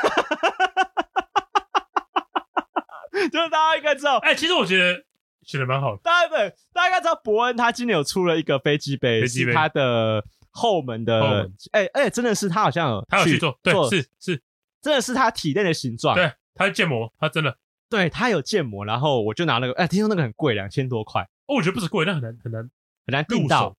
[3.31, 4.17] 就是大家应该知道。
[4.19, 5.03] 哎，其实我觉得。
[5.45, 14.41] 写的蛮好的，大家对，大家知道伯恩他今年有出了一个飞机杯，是他的后门的，哎哎、欸欸，真的是他好像有他有去做，对，是是，
[14.81, 17.55] 真的是他体内的形状，对，他是建模，他真的，
[17.89, 22.61] 对他有建模，然后我就拿那个，哎、欸，听说那个很贵，两千多块，哦，我觉得不是贵，那很难很难
[23.05, 23.75] 很难订到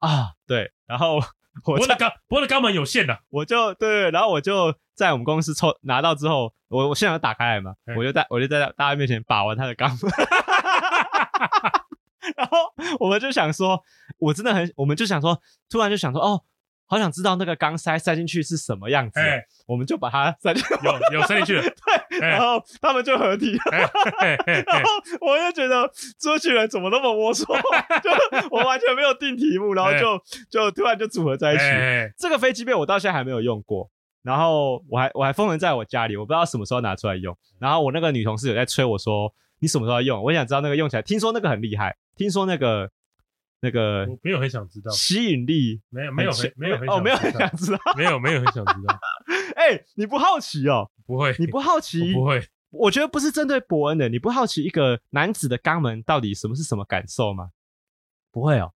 [0.00, 1.16] 啊，对，然后
[1.64, 10.12] 我的肛，我的肛门有限的，我就对，然后我就在我们公司抽拿到之后，我我现场打开来嘛，欸、我就在我就在大家面前把玩他的肛门。
[12.36, 12.58] 然后
[12.98, 13.82] 我们就想说，
[14.18, 16.42] 我真的很，我们就想说，突然就想说，哦，
[16.86, 21.62] 好想知道那个钢塞塞进去是什么样子，欸、我们就把它塞进去，有有塞进去了，
[22.10, 27.46] 对，欸、然后他们就合体，然后我就觉得这群人怎么那么龌龊，
[28.02, 28.10] 就
[28.50, 30.20] 我完全没有定题目，然后就
[30.50, 31.62] 就突然就组合在一起。
[31.62, 33.90] 欸、这个飞机杯我到现在还没有用过，
[34.22, 37.34] 然后我还我还封存在我家里，我不知道什么时候拿出来用。
[37.58, 39.32] 然后我那个女同事有在催我说。
[39.60, 40.22] 你什么时候要用？
[40.22, 42.90] 我想知道那个用起来，听说那个很厉害，听说那个
[43.60, 48.98] 那个我没有很想知道吸引力没有没有很没有很哦没有很想知道没有没有很想知道。
[49.56, 50.90] 哎，你不好奇哦？
[51.06, 52.12] 不会，你不好奇？
[52.12, 52.46] 不会。
[52.70, 57.50] 我觉得不是针对伯恩的，你不好奇一个男子的肛门到底什么是什么感受吗？
[58.30, 58.72] 不会哦。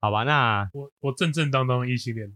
[0.00, 2.32] 好吧，那我我正正当当异性恋。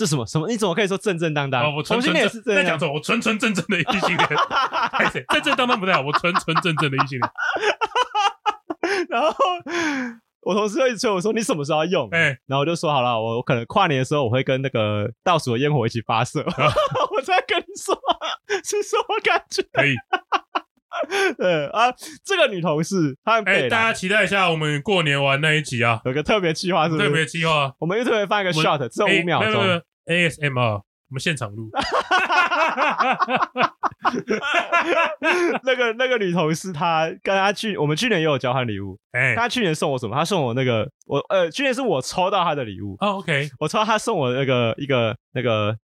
[0.00, 0.48] 这什么什么？
[0.48, 1.62] 你怎么可以说正正当当？
[1.62, 4.28] 哦，我纯纯正在讲错，我纯纯正正的异性恋。
[5.28, 7.30] 正正当当不太好，我纯纯正正的异性恋。
[9.10, 9.28] 然后
[10.40, 16.40] 我同事就一直催我说：“你什么时候要用？”哎，然后我就说：“好了，我可能跨年的时候我会跟那个倒数的烟火一起发射。”
[17.14, 17.94] 我在跟你说
[18.64, 19.62] 是什么感觉？
[19.70, 19.94] 可以。
[21.38, 21.92] 对啊，
[22.24, 26.98] 这个女同事她哎，大家期待一下我们过年玩那一集啊，有个特别计划，是？
[26.98, 29.82] 特别计划，我们又特别放一个 shot，只有五秒钟。
[30.10, 31.70] ASMR，我们现场录。
[35.62, 38.98] 那个那个女同事，她跟她去，我们去年也有交换礼物。
[39.12, 40.16] 哎，她去年送我什么？
[40.16, 42.96] 她送我那个，我呃，去年是我抽到她的礼物。
[42.98, 45.76] 哦，OK，我抽到她送我那个一个那个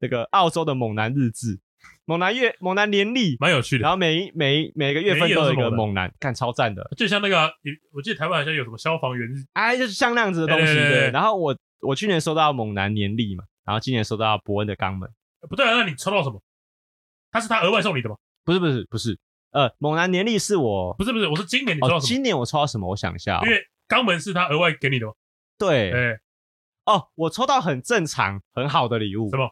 [0.00, 1.58] 那个澳洲的猛男日志，
[2.06, 3.82] 猛男月猛男年历，蛮有趣的。
[3.82, 6.88] 然后每每每个月份都有一个猛男，看超赞的。
[6.96, 7.52] 就像那个，
[7.92, 10.72] 我记得台湾好像有什么消防员日，哎，就是像那样子的东西。
[10.72, 11.10] 对。
[11.10, 13.44] 然后我我去年收到猛男年历嘛。
[13.64, 15.10] 然后今年收到伯恩的肛门，
[15.48, 16.40] 不对啊，那你抽到什么？
[17.30, 18.16] 他是他额外送你的吗？
[18.44, 19.18] 不是不是不是，
[19.52, 22.08] 呃，猛男年历是我，不是不是，我是今年你抽到什么？
[22.08, 22.88] 今年我抽到什么？
[22.88, 25.12] 我想一下，因为肛门是他额外给你的吗？
[25.58, 26.20] 对，哎，
[26.84, 29.50] 哦，我抽到很正常很好的礼物，什么？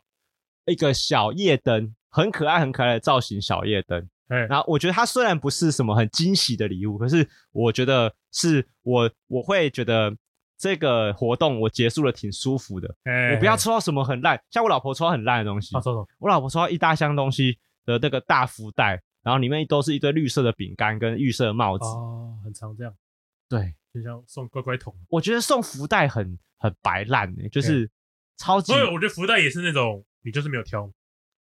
[0.66, 4.08] 一个小夜灯，很可爱很可爱的造型小夜灯。
[4.28, 10.14] 哎，然后我觉得它虽然不是什么很惊喜的礼物，可是我觉得是我我会觉得。
[10.62, 12.86] 这个活动我结束了挺舒服的，
[13.34, 15.74] 我不要抽到什么很烂，像我老婆抽到很烂的东西。
[16.20, 21.84] 我老婆抽到一大箱东西的那个大福袋，然后里面都是一堆绿色的饼干跟绿色的帽子。
[21.84, 22.94] 哦，很常这样。
[23.48, 24.94] 对，就像送乖乖桶。
[25.08, 27.90] 我觉得送福袋很很白烂诶，就是
[28.36, 28.72] 超级。
[28.72, 30.88] 所以我觉得福袋也是那种你就是没有挑。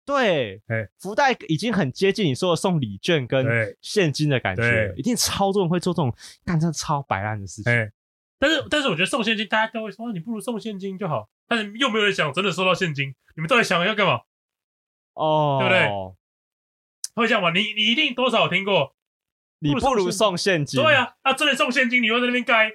[0.04, 0.60] 对，
[0.98, 3.46] 福袋已经很接近你说的送礼券跟
[3.80, 6.12] 现金的感觉，一定超多人会做这种
[6.44, 7.72] 干这超白烂的事情。
[8.44, 11.30] 但是，但是我觉得送现金，大家都会说，你不如送现金就好。
[11.48, 14.20] 但是又没有人想真的收到现金，你们到底想要干嘛？
[15.14, 15.88] 哦，对不对？
[17.16, 17.52] 会这样吗？
[17.52, 18.98] 你你一定多少有听过？
[19.60, 20.84] 你不如送现金。
[20.84, 22.70] 对啊，那真的送现金，你又在那边该。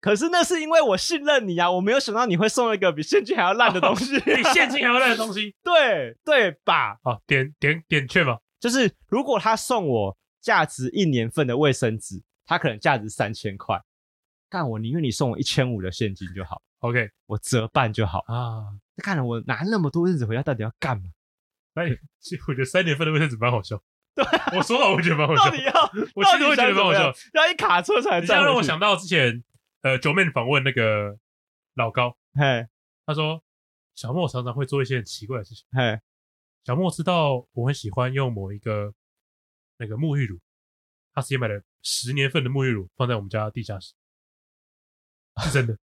[0.00, 5.56] 可是那是因为我信任你啊，我没有想到你会送一个比现金还要烂的东西，比现金还要烂的东西。
[5.64, 6.98] 对对吧？
[7.02, 8.38] 好，点点点券嘛。
[8.60, 13.82] 就是如果他送我价值一年份的卫生纸，他可能价值三千块。
[14.54, 18.62] 但我宁愿你送我一千五的现金就好，OK，我折半就好啊。
[18.98, 21.10] 看了我拿那么多日子回家，到底要干嘛？
[21.74, 21.88] 哎，
[22.20, 23.82] 其实我觉得三年份的卫生纸蛮好笑。
[24.14, 24.24] 对，
[24.56, 25.46] 我说到我觉得蛮好笑。
[25.46, 25.72] 到底要？
[26.14, 27.12] 我其实会觉得蛮好笑。
[27.32, 28.44] 要一卡车才这样。
[28.44, 29.42] 让我想到之前，
[29.82, 31.18] 呃九妹访问那个
[31.74, 32.68] 老高，嘿，
[33.04, 33.42] 他说
[33.96, 35.66] 小莫常常会做一些很奇怪的事情。
[35.72, 35.98] 嘿，
[36.64, 38.94] 小莫知道我很喜欢用某一个
[39.78, 40.38] 那个沐浴乳，
[41.12, 43.94] 他直接买了十年份的沐浴乳放在我们家地下室，
[45.42, 45.76] 是真的。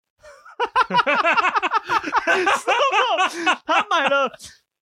[3.65, 4.31] 他买了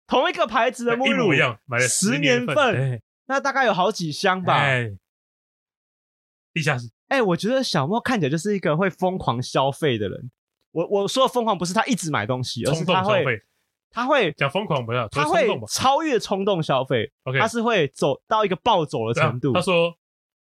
[0.08, 4.56] 同一个牌子的沐浴乳， 一模一样，买了十年份，欸、那大概有好几箱吧。
[4.56, 4.98] 欸、
[6.54, 10.32] 地下室，哎、欸，我觉得小莫看起来就是一个会疯狂消费的人。
[10.72, 13.42] 我我说的疯狂不是他一直买东西，而是他会，
[13.90, 17.12] 他会讲疯狂不要，他会超越冲动消费。
[17.24, 19.54] OK，他是会走到一个暴走的程度。
[19.54, 19.96] 他说。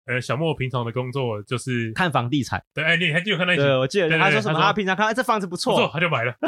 [0.09, 2.63] 呃，小莫平常的工作就是看房地产。
[2.73, 3.61] 对，哎，你还记得看那集？
[3.61, 4.57] 对，我记得他说什么？
[4.59, 6.33] 他，他平常看，哎，这房子不错，不错，他就买了。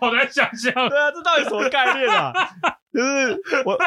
[0.00, 0.72] 好难想象。
[0.88, 2.32] 对啊，这到底什么概念啊？
[2.92, 3.78] 就是我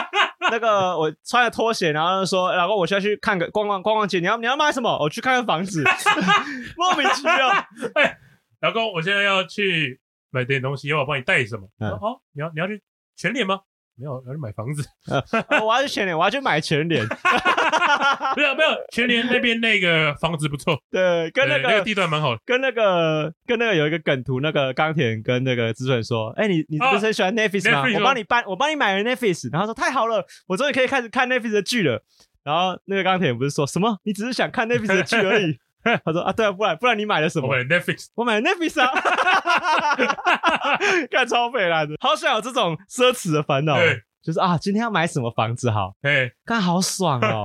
[0.51, 4.19] 那个我穿着拖鞋，然后说，老公，我需要去看个逛逛逛逛街。
[4.19, 4.97] 你要你要买什么？
[5.01, 5.83] 我去看看房子。
[6.77, 7.49] 莫名其妙。
[7.95, 8.17] 哎，
[8.61, 11.67] 老公，我现在要去买点东西，要我帮你带什么？
[11.79, 12.81] 嗯、哦，你要你要去
[13.17, 13.59] 全脸吗？
[13.99, 14.87] 没有，要去买房子。
[15.07, 17.05] 呃、 我要去全联，我要去买全联。
[18.37, 20.77] 没有没有，全联那边那个房子不错。
[20.89, 22.41] 对，跟那个、那个地段蛮好的。
[22.45, 27.79] 跟那个跟那个有一个梗图，那个钢铁跟那个之准说：“哎、欸，你你不是很喜欢 Netflix 吗？
[27.79, 32.01] 啊、我帮你搬，我帮你买了 Netflix。”然后说：“太好了，我终于可以开始看 Netflix 的剧了。”
[32.43, 33.99] 然后那个钢铁不是说什么？
[34.03, 35.59] 你只是想看 Netflix 的剧而已。
[36.03, 37.47] 他说：“啊，对啊，不然不然你买了什么？
[37.47, 38.91] 我买了 Netflix，我买了 Netflix 啊！
[41.09, 43.75] 看超肥来的，好想有这种奢侈的烦恼。”。
[44.21, 45.95] 就是啊，今天要买什么房子好？
[46.01, 47.41] 哎，看好爽哦！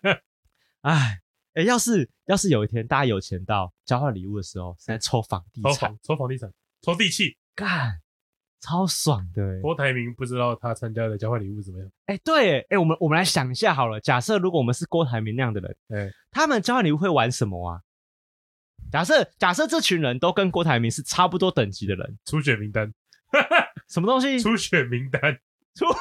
[0.80, 1.18] 哎，
[1.52, 6.50] 哎，要是要是有一天大家有钱到交换礼物的时候，是在抽房地产，抽房，抽房地产，
[6.80, 8.00] 抽地契，干，
[8.60, 9.60] 超爽的！
[9.60, 11.90] 郭台铭不知道他参加的交换礼物怎么样？
[12.06, 17.80] 哎，对，哎，我们我们来想一下好了，假设如果我们是郭台铭那样的人，哎，他们交换礼物会玩什么啊？
[18.90, 22.92] 假设假设这群人都跟郭台铭是差不多等级的人，初选名单，
[23.88, 24.40] 什么东西？
[24.40, 25.38] 初选名单。
[25.74, 25.92] 出，出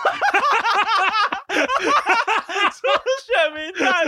[3.25, 4.05] 选名单，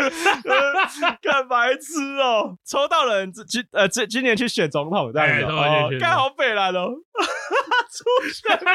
[1.21, 2.57] 干白痴哦！
[2.65, 8.73] 抽到了人今呃今今年去选总统这样子哦，干好北来了，出选名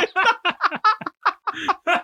[1.84, 1.94] 单，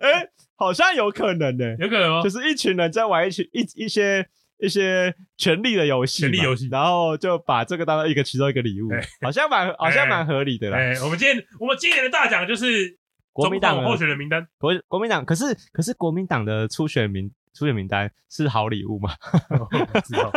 [0.00, 2.22] 哎，好像有可能呢，有可能吗？
[2.22, 4.26] 就是一群人在玩一群一一些
[4.58, 8.90] 一些权力的游戏，权力游戏，然后就把这个当做一个其中一个礼物，
[9.22, 10.78] 好像蛮好像蛮合理的啦。
[10.78, 12.97] 哎，我们今天我们今年的大奖就是。
[13.42, 19.14] 国民党候选人名单，国国民党，可是可是国民党的初选名初选名单是好礼物吗？
[19.48, 20.32] 不知道，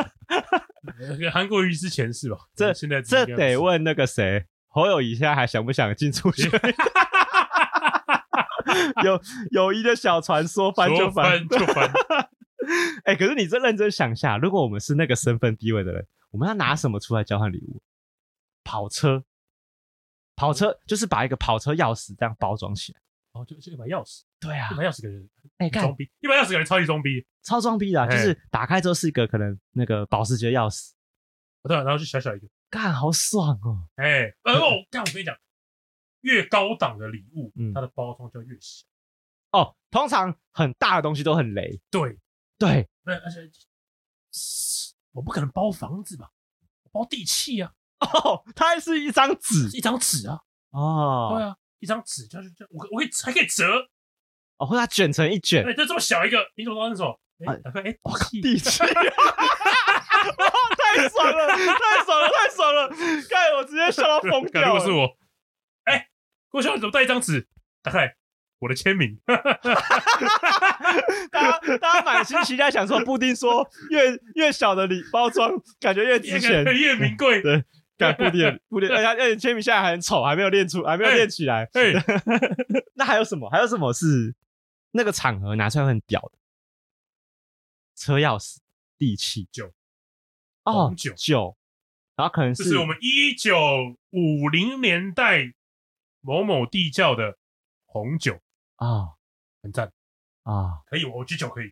[1.33, 2.37] 韩国瑜之前世吧？
[2.55, 6.47] 这现在这得问那个谁，侯友宜现在还想不想进初选？
[9.03, 11.91] 有友谊的小船说翻就翻就翻。
[13.03, 17.81] 哎、欸，可是你这认真想一下，如果我们是那个身份地位的人，我们要拿什么出来交换礼物？
[18.63, 19.23] 跑车。
[20.41, 22.99] 跑车就是把一个跑车钥匙这样包装起来，
[23.33, 30.93] 哦，就就一把钥匙，对啊，一把钥匙给人哎，装逼，一把钥匙感觉超级装逼，超装逼的，就是打开之后是一个可能那个保时捷钥匙，
[31.61, 35.37] 对，然后就小小一个，干好爽哦，哎，呃，我干，我跟你讲，
[36.21, 38.83] 越高档的礼物，它的包装就越小，
[39.51, 42.17] 哦，通常很大的东西都很雷，对。
[42.57, 43.39] 对，而且
[45.13, 46.29] 我不可能包房子吧，
[46.91, 47.73] 包地契啊。
[48.01, 50.39] 哦，它还是一张纸，一张纸啊！
[50.71, 53.87] 哦，对啊，一张纸就是这样，我我可以还可以折
[54.57, 57.19] 哦，或者它卷成一卷，对，就这么小一个，你怎么弄那种？
[57.45, 58.87] 哎，打开，哎，我靠，地契，太
[61.09, 61.57] 爽了，太
[62.05, 62.87] 爽了，太爽了！
[63.29, 64.63] 看我直接笑到疯掉。
[64.63, 65.17] 如果是我，
[65.85, 66.07] 哎，
[66.49, 67.47] 郭校你怎么带一张纸？
[67.81, 68.15] 打开，
[68.59, 69.19] 我的签名。
[69.25, 69.35] 大
[71.41, 77.65] 家大家满心期待，想说布丁说越越小的礼包装，感觉越值钱，越名贵，对。
[78.01, 81.69] 干不练不练，而且而且签名现在还很丑，还没有练出，还没有练起来。
[81.73, 81.93] 哎，
[82.95, 83.49] 那还有什么？
[83.49, 84.33] 还有什么是
[84.91, 86.37] 那个场合拿出来会很屌的？
[87.95, 88.57] 车钥匙、
[88.97, 89.71] 地契、酒
[90.63, 91.55] 哦，酒酒，
[92.15, 93.55] 然后可能是是我们一九
[94.09, 95.53] 五零年代
[96.21, 97.37] 某某地窖的
[97.85, 98.39] 红酒
[98.77, 99.09] 啊，
[99.61, 99.91] 很赞
[100.43, 101.71] 啊，可以，我觉得酒可以。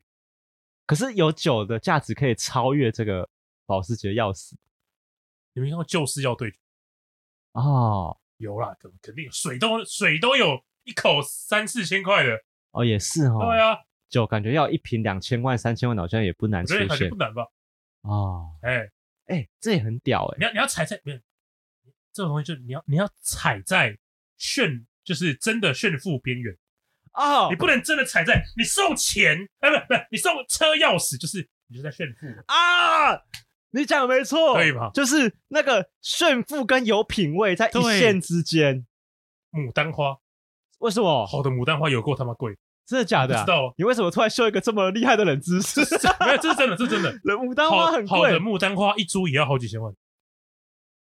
[0.86, 3.28] 可是有酒的价值可以超越这个
[3.66, 4.54] 保时捷钥匙。
[5.54, 6.58] 你们看过旧式要对决
[7.54, 12.40] 哦，有啦，肯肯定有水都水都有一口三四千块的
[12.72, 17.48] 哦，也是哦，对啊，就感觉要一瓶两千万三千万，好像也不难出现，不难吧？
[18.02, 18.90] 哦，哎
[19.26, 20.40] 哎、这也很屌哎、欸！
[20.40, 21.18] 你要你要踩在没有
[22.14, 23.98] 这种东西，就是你要你要踩在
[24.38, 26.56] 炫，就是真的炫富边缘
[27.14, 33.16] 哦，你不能真的踩在你送钱，哎不不，你送车钥匙，就是你就在炫富啊。
[33.72, 34.90] 你讲的没错，可以吗？
[34.94, 38.86] 就是那个炫富跟有品味在一线之间。
[39.52, 40.18] 牡丹花，
[40.80, 41.26] 为什么？
[41.26, 43.44] 好的牡丹花有够他妈贵，真的假的、啊？
[43.44, 43.74] 知道？
[43.78, 45.82] 你为什么突然秀一个这么厉害的冷知识？
[46.22, 47.14] 没有，这是真的，这是真的。
[47.24, 49.94] 牡丹花很贵，好的牡丹花一株也要好几千万。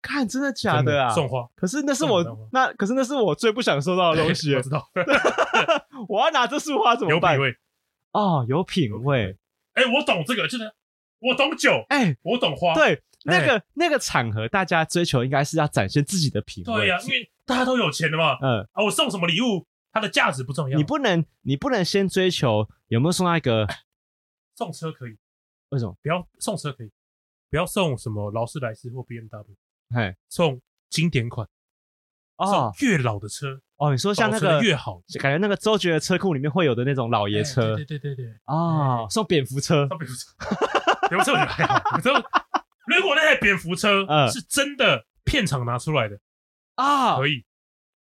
[0.02, 1.10] 看，真的假的啊？
[1.10, 4.56] 送花，可是那是我那，可是那是我最不想收到的东西。
[4.56, 4.88] 我知道，
[6.08, 7.34] 我要拿这束花怎么办？
[7.34, 7.56] 有品味
[8.12, 9.38] 哦，有品味。
[9.74, 10.72] 哎，我懂这个，就是
[11.20, 12.74] 我懂酒，哎，我懂花。
[12.74, 16.74] 对，那个那个场合，大家追求应该是要展现自己的品味。
[16.74, 18.38] 对呀，因为大家都有钱的嘛。
[18.42, 20.78] 嗯啊，我送什么礼物，它的价值不重要。
[20.78, 23.68] 你不能，你不能先追求有没有送到一个
[24.56, 25.18] 送车可以？
[25.70, 25.98] 为什么？
[26.02, 26.92] 不要送车可以？
[27.50, 29.56] 不要送什么劳斯莱斯或 BMW。
[29.90, 31.48] 嘿，送经典款
[32.36, 33.92] 哦，越老的车哦。
[33.92, 40.77] 你说像那个越好，感觉那个周杰的车库里面会有的那种老爷车，对对对对啊，送蝙蝠车，送蝙蝠车，
[41.10, 41.82] 蝙蝠车我觉得还好。
[42.88, 46.18] 如果那台蝙蝠车是真的片场拿出来的
[46.76, 47.44] 啊，可以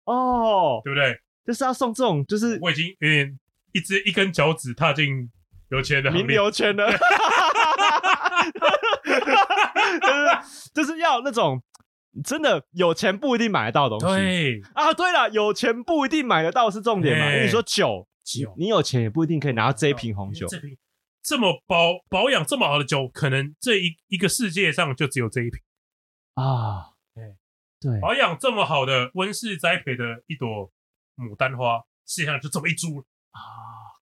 [0.04, 1.18] 哦，对不对？
[1.46, 3.38] 就是要送这种，就是我已经有点
[3.72, 5.30] 一只一根脚趾踏进
[5.70, 6.90] 有钱的名流圈了，
[10.00, 10.28] 就是
[10.74, 11.62] 就是要那种。
[12.24, 14.16] 真的有钱不一定买得到的东西。
[14.16, 17.26] 对啊，对了，有钱不一定买得到是重点嘛。
[17.26, 20.44] 因为你说酒，酒，你有钱也不一定可以拿到这一瓶红酒。
[20.48, 20.76] 这瓶
[21.22, 25.60] 这么保保养这么好的酒，可能这一一个世界上就只有这一瓶。
[26.34, 26.94] 啊。
[27.14, 27.36] 对
[27.80, 30.70] 对，保养这么好的温室栽培的一朵
[31.16, 33.40] 牡丹花，世界上就这么一株啊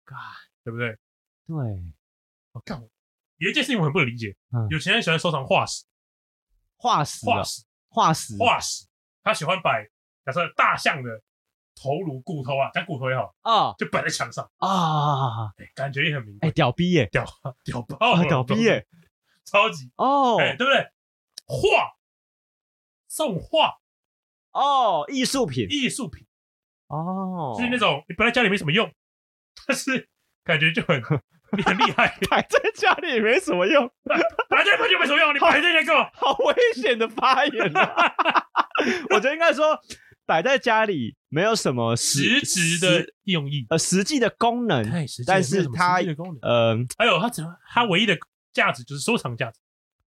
[0.04, 0.16] ，God，
[0.64, 0.90] 对不对？
[1.46, 1.56] 对，
[2.52, 2.80] 我干，
[3.36, 4.36] 有一件事情我很不能理解，
[4.70, 5.84] 有钱人喜欢收藏化石，
[6.76, 7.64] 化石，化石。
[7.90, 8.86] 化石，化石，
[9.22, 9.88] 他喜欢摆，
[10.26, 11.22] 假设大象的
[11.80, 14.48] 头颅、骨头啊，讲骨头也好啊，就摆在墙上。
[14.58, 17.24] 啊，感觉也很明贵，哎，屌逼耶，屌
[17.64, 18.86] 屌爆了，屌逼耶，
[19.44, 19.90] 超级。
[19.96, 20.86] 哦，哎，对不对？
[21.46, 21.92] 画，
[23.06, 23.78] 送画，
[24.52, 26.26] 哦，艺术品，艺术品，
[26.88, 28.90] 哦，就是那种你本来家里没什么用，
[29.66, 30.08] 但是
[30.44, 31.02] 感觉就很。
[31.56, 36.04] 你很厉害，摆在家里也没什么用，摆在家里就没什么用，你摆在那个。
[36.12, 38.14] 好危险的发言啊！
[39.08, 39.80] 我觉得应该说，
[40.26, 44.82] 摆在家里没有什么实质的用意，呃，实际的功能，
[45.26, 46.00] 但是它
[46.42, 48.18] 呃，还有它只它唯一的
[48.52, 49.60] 价值就是收藏价值，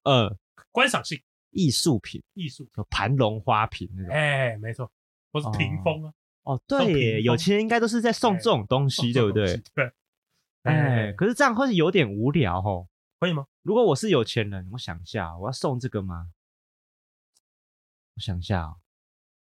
[0.02, 0.36] 呃，
[0.70, 4.90] 观赏性，艺术品，艺术，盘龙花瓶那种，哎，没错，
[5.32, 6.12] 或是屏风啊，
[6.42, 9.56] 哦，对，有钱人应该都是在送这种东西，对不对？
[9.74, 9.90] 对。
[10.62, 12.88] 哎，可是这样会是有点无聊哦。
[13.20, 13.46] 可以吗？
[13.62, 16.30] 如果我是有钱人，我想一下，我要送这个吗？
[18.16, 18.76] 我想一下哦，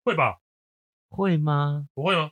[0.04, 0.40] 会吧？
[1.10, 1.86] 会吗？
[1.94, 2.32] 不会吗？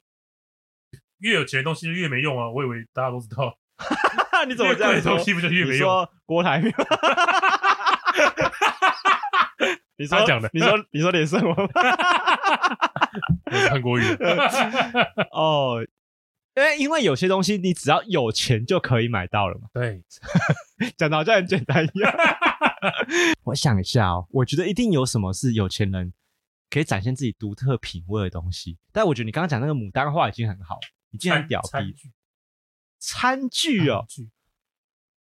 [1.19, 2.49] 越有钱的东西就越没用啊！
[2.49, 3.57] 我以为大家都知道。
[4.47, 5.15] 你怎么这样说？
[5.15, 5.87] 东西不就越没用？
[5.87, 6.71] 说郭台铭？
[9.97, 10.49] 你说讲的？
[10.53, 11.55] 你说 你说连胜文？
[13.69, 14.03] 韩国语。
[15.31, 15.85] 哦。
[16.55, 19.67] 因为因为有些东西你只要有钱就可以买到了嘛。
[19.71, 20.01] 对，
[20.97, 22.11] 讲的好像很简单一样。
[23.43, 26.11] 我想一下哦，我觉得一定有什么是有钱人
[26.69, 28.77] 可以展现自己独特品味的东西。
[28.91, 30.79] 但我觉得你刚刚讲那个牡丹花已经很好，
[31.11, 31.95] 你竟然屌逼
[32.99, 34.05] 餐具哦。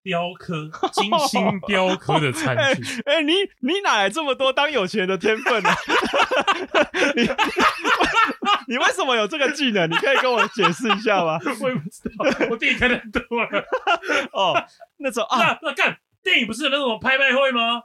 [0.03, 3.01] 雕刻， 精心雕刻的餐具。
[3.07, 5.77] 哎、欸欸，你你哪来这么多当有钱人的天分呢、啊？
[7.17, 7.23] 你
[8.75, 9.91] 你为什么有这个技能？
[9.91, 11.41] 你可以跟我解释一下吗？
[11.61, 13.65] 我也不知道，我电影看的多了。
[14.33, 14.55] 哦，
[14.99, 17.83] 那种啊，那那干电影不是有那种拍卖会吗？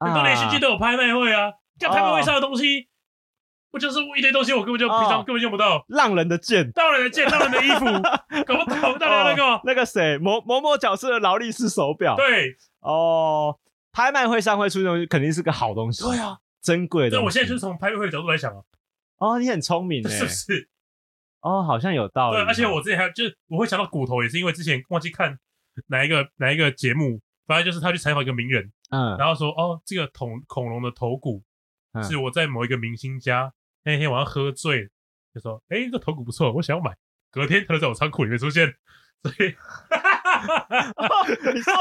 [0.00, 1.52] 很多连续剧都有拍卖会啊。
[1.82, 2.88] 干拍卖会上的东西。
[3.70, 5.82] 不就是一堆东西，我根本就平常根本用不到。
[5.88, 7.86] 浪人的剑，浪人的剑，浪人的衣服，
[8.44, 8.98] 搞不懂。
[8.98, 12.14] 大家那个那个谁，某某某角色的劳力士手表。
[12.14, 13.58] 对哦，
[13.90, 16.04] 拍卖会上会出东西，肯定是个好东西。
[16.04, 17.16] 对啊，珍贵的。
[17.16, 18.62] 对，我现在就是从拍卖会的角度来想啊。
[19.16, 20.68] 哦，你很聪明， 是不是？
[21.40, 22.36] 哦，好像有道理。
[22.36, 25.34] 对，而且我之前还就是我会想到骨头，也是因为之前忘记看
[25.86, 31.42] 哪一个哪一个节目，反正就是他去采访一个名人，嗯，然后说哦，这个恐恐龙的头骨
[32.02, 33.52] 是我在某一个明星家。
[33.84, 34.88] 那天晚上喝醉，
[35.34, 36.94] 就说：“哎、欸，这头骨不错，我想要买。”
[37.32, 38.72] 隔天他就在我仓库里面出现，
[39.22, 39.48] 所以，
[40.96, 41.06] 哦、
[41.54, 41.74] 你说，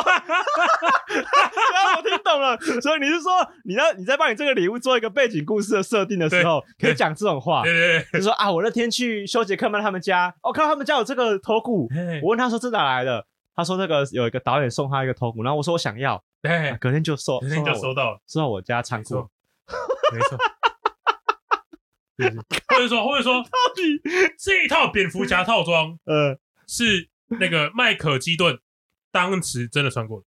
[1.98, 2.58] 我听懂了。
[2.82, 3.32] 所以你是说，
[3.66, 7.64] 你要你在帮你这个礼物做一个背景故事的设定的时候，可以讲这种话？
[7.64, 11.90] 对对对，就说啊，我那天去修杰克曼他们家，我、哦、看到他们家有这个头骨，
[12.24, 13.26] 我问他说这哪来的？
[13.54, 19.28] 他说那个有一个导演送他一个头骨，然后我说我想要，对、啊，隔天就收，隔天就收到了，收到我家仓库，
[20.12, 20.38] 没错。
[22.70, 24.02] 或者说，或者说， 到底
[24.38, 27.10] 这一套蝙蝠侠套装，呃，是
[27.40, 28.60] 那个迈克基顿
[29.12, 30.26] 当时真的穿过的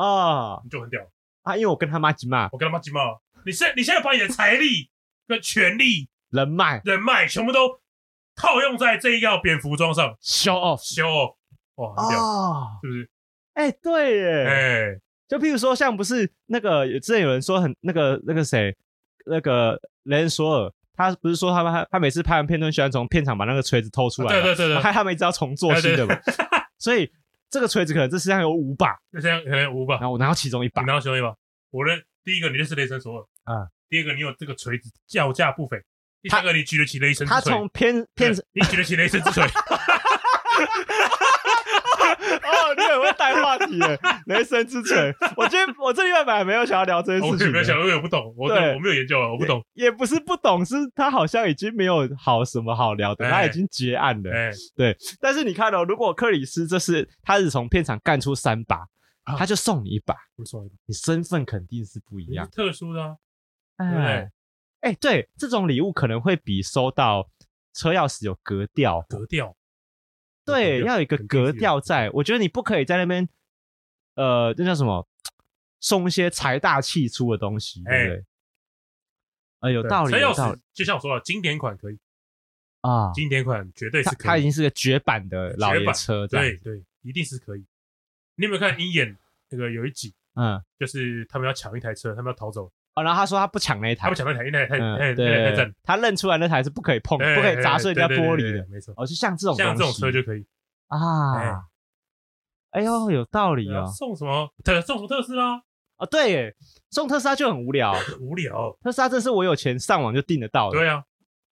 [0.00, 1.10] 啊，就很屌
[1.42, 3.00] 啊，因为我跟他妈吉嘛，我跟他妈吉嘛。
[3.44, 4.90] 你现你现在把你的财力
[5.26, 7.80] 跟权力、人脉、人脉全部都
[8.34, 11.36] 套用在这一套蝙蝠装上，show off，show off，
[11.74, 13.10] 哇，很屌，哦、是不是？
[13.54, 18.76] 哎、欸，对耶，哎、欸，就譬如说，像不是那个之前有人说很那个那个谁，
[19.26, 26.14] 那个雷恩索尔，他不是说他们他他每次拍完片都喜欢从片场把那个锤子偷出来，对对对对，害 他们一直要重做新的嘛，
[26.78, 27.10] 所以
[27.48, 31.34] 这个锤子可能这世界上有五把，这世界上可能有五把，然后我拿到其中一把，你拿到其中一把，
[31.70, 35.82] 我认第一个你认识雷神索尔啊，第二个你有这个锤子叫价不菲，
[36.20, 39.42] 第三个你举得起雷神之锤，他从片片你举得起雷神之锤。
[42.04, 45.14] 哦，你很会带话题耶，雷神之锤。
[45.36, 49.84] 我今天我这礼拜本来没有想要聊这件事情，我没有想，因为我不懂，我对我没有研究啊，我不懂也。
[49.84, 54.30] 也不是不懂，是他好像已经没有好什么好聊的，欸、他已经结案了。
[54.30, 54.96] 欸、对。
[55.20, 58.76] 但是你看哦，如果克里斯这是他是从片场干出三把，
[59.24, 63.16] 啊、他就送你一把，送一把，你身份肯定是不一样，特殊的、啊。
[63.76, 64.30] 哎
[64.80, 67.28] 哎、对，这种礼物可能会比收到
[67.74, 69.54] 车钥匙有格调，格调。
[70.44, 72.10] 对，要有一个格调在。
[72.10, 73.28] 我觉得你不可以在那边，
[74.14, 75.06] 呃，那叫什么，
[75.80, 78.24] 送一些财大气粗的东西，对不对？
[79.60, 80.60] 呃，有道理，有道理。
[80.72, 81.98] 就像我说的，经典款可以
[82.82, 84.26] 啊，经典款绝对是可以。
[84.26, 87.64] 它已经是个绝版的老爷车，对对，一定是可以。
[88.34, 89.14] 你有没有看《鹰眼》
[89.48, 90.14] 那个有一集？
[90.34, 92.70] 嗯，就是他们要抢一台车，他们要逃走。
[92.94, 98.94] 哦，然后他说他不抢那一台，他不抢那台，因为那台太太太太他认出来那台是不可以碰，不可以砸碎人家玻璃的，没错。
[98.96, 100.46] 哦，就像这种像这种车就可以
[100.88, 101.64] 啊。
[102.70, 103.86] 哎呦，有道理啊！
[103.86, 105.62] 送什么特送什么特斯拉？
[105.96, 106.56] 哦，对，
[106.90, 108.76] 送特斯拉就很无聊， 无聊。
[108.82, 110.78] 特斯拉这是我有钱上网就订得到的。
[110.78, 111.04] 对啊，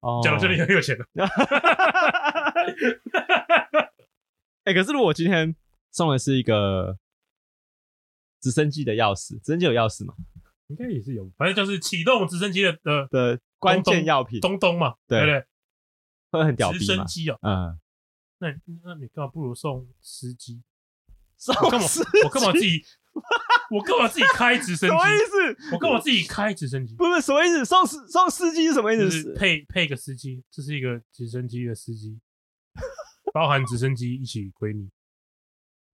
[0.00, 1.06] 哦，讲到这里很有钱了。
[4.64, 5.56] 哎，可是如果我今天
[5.90, 6.98] 送的是一个
[8.42, 10.12] 直升机的钥匙，直升机有钥匙吗？
[10.68, 15.44] 应该也是有，反正就是启动直升机的的的关键药品，东东嘛，对不对？
[16.30, 17.78] 会很屌，直升机哦，嗯，
[18.38, 18.48] 那
[18.82, 20.62] 那你干嘛不如送司机？
[21.36, 21.86] 送我干嘛？
[22.24, 22.84] 我干嘛自己？
[23.70, 24.88] 我干嘛自己开直升机？
[24.88, 25.72] 什么意思？
[25.72, 26.94] 我干嘛自己开直升机？
[26.96, 27.64] 不是什么意思？
[27.64, 29.34] 送司送司机是什么意思？
[29.34, 32.18] 配配个司机，这是一个直升机的司机，
[33.32, 34.90] 包含直升机一起归你。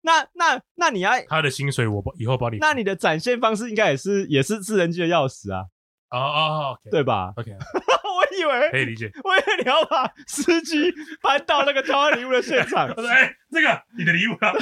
[0.03, 2.59] 那那那你要他的薪水，我以后帮你。
[2.59, 5.65] 那你的展现方式应该也是也是智能机的钥匙啊，
[6.11, 10.93] 哦哦，对吧？OK， 我以为可以理解，我以为你要把司机
[11.23, 12.89] 搬到那个交换礼物的现场。
[12.97, 14.53] 我说，哎，这个你的礼物啊，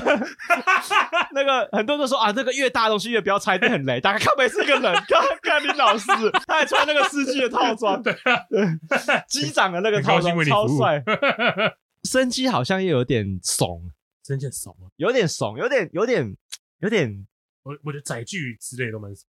[1.32, 4.00] 那个很多人都说啊，这个越大东西越不要拆，这很雷。
[4.00, 6.06] 打开看没是一个人，看看你老师，
[6.46, 8.38] 他还穿那个司机的套装，对啊，
[9.28, 11.02] 机长的那个套装超帅。
[12.02, 13.90] 直升机好像又有点怂。
[14.30, 16.36] 真件怂啊，有点怂，有点有点
[16.78, 17.26] 有点，
[17.64, 19.28] 我我觉得载具之类都蛮怂，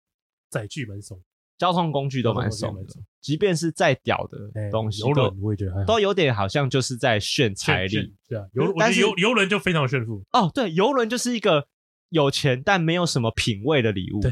[0.49, 1.19] 载具蛮怂，
[1.57, 2.85] 交通工具都蛮怂的，
[3.19, 11.67] 即便是再屌的东西，游轮我也觉得都有点好像就是在炫财力，对啊，游但是游游轮就非常炫富哦，对，游轮就是一个
[12.09, 14.29] 有钱但没有什么品味的礼物，对，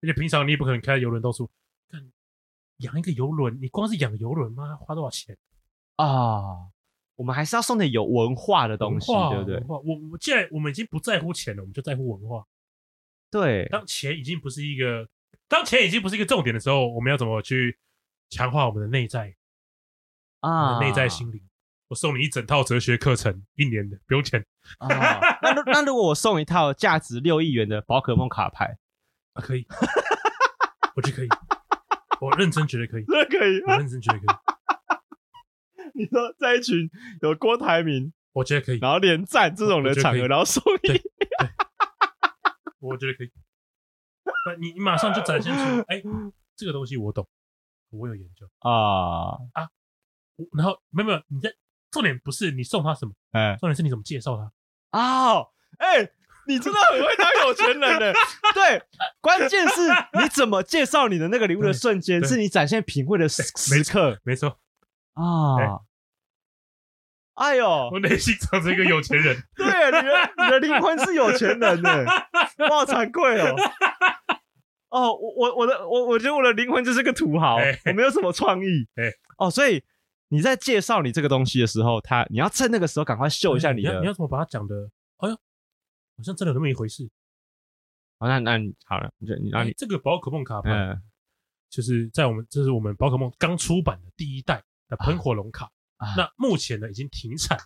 [0.00, 1.50] 而且平常你也不可能开游轮到处，
[1.90, 2.10] 看
[2.78, 4.76] 养一个游轮，你光是养游轮吗？
[4.76, 5.36] 花多少钱
[5.96, 6.70] 啊？
[7.18, 9.60] 我们还是要送点有文化的东西，对不对？
[9.66, 12.46] 我我既然我们已经不在乎钱了，我们就在乎文化。
[13.28, 15.08] 对，当钱已经不是一个，
[15.48, 17.76] 当钱已经不是一个重点的时候，我们要怎么去
[18.30, 19.34] 强化我们的内在
[20.40, 20.78] 啊？
[20.78, 21.42] 内在心灵。
[21.88, 24.46] 我送你一整套哲学课程，一年的不用钱。
[24.78, 28.78] 那那如果我送一套价值六亿元的宝可梦卡牌，
[29.32, 29.66] 啊，可以？
[30.94, 31.28] 我觉得可以，
[32.20, 34.28] 我认真觉得可以， 那可以，我认真觉得可以。
[35.94, 36.90] 你说在一群
[37.22, 41.00] 有郭台铭，我觉得可以，然后连战这种的场合，然后送你，
[42.80, 43.30] 我觉得可以。
[44.58, 46.02] 你你马上就展现出，哎，
[46.56, 47.28] 这个东西我懂，
[47.90, 49.68] 我有研究啊啊。
[50.56, 51.52] 然后没有没有，你在
[51.90, 55.42] 重点不是你送他什么，哎，重点是你怎么介绍他啊？
[55.78, 56.10] 哎，
[56.46, 58.12] 你真的很会当有钱人呢。
[58.54, 58.82] 对，
[59.20, 59.88] 关键是
[60.22, 63.42] 你怎么介绍你的那个礼物的瞬间，是你展现品味的时
[63.90, 64.58] 刻，没错
[65.22, 65.80] 啊。
[67.34, 69.36] 哎呦， 我内心藏着一个有钱人。
[69.54, 72.04] 对，你的你的灵魂是有钱人呢，
[72.70, 73.54] 哇，惭愧哦。
[74.90, 77.56] 哦，我我我的我我觉得我的灵魂就是个土豪，
[77.86, 78.88] 我没有什么创意。
[79.36, 79.84] 哦，所以
[80.28, 84.74] 你在介绍你这个东西的时候，他你要趁那个时候赶快秀一下你的，你要怎么把它讲的？
[85.18, 87.08] 哎呦，好像真的有那么一回事。
[88.18, 89.28] 好，那那你好了，你
[89.64, 90.98] 你这个宝可梦卡牌，
[91.70, 95.70] 就是在我们这是我们宝可梦刚出版的第一代的喷火龙卡。
[95.96, 97.58] 啊、那目前呢，已经停产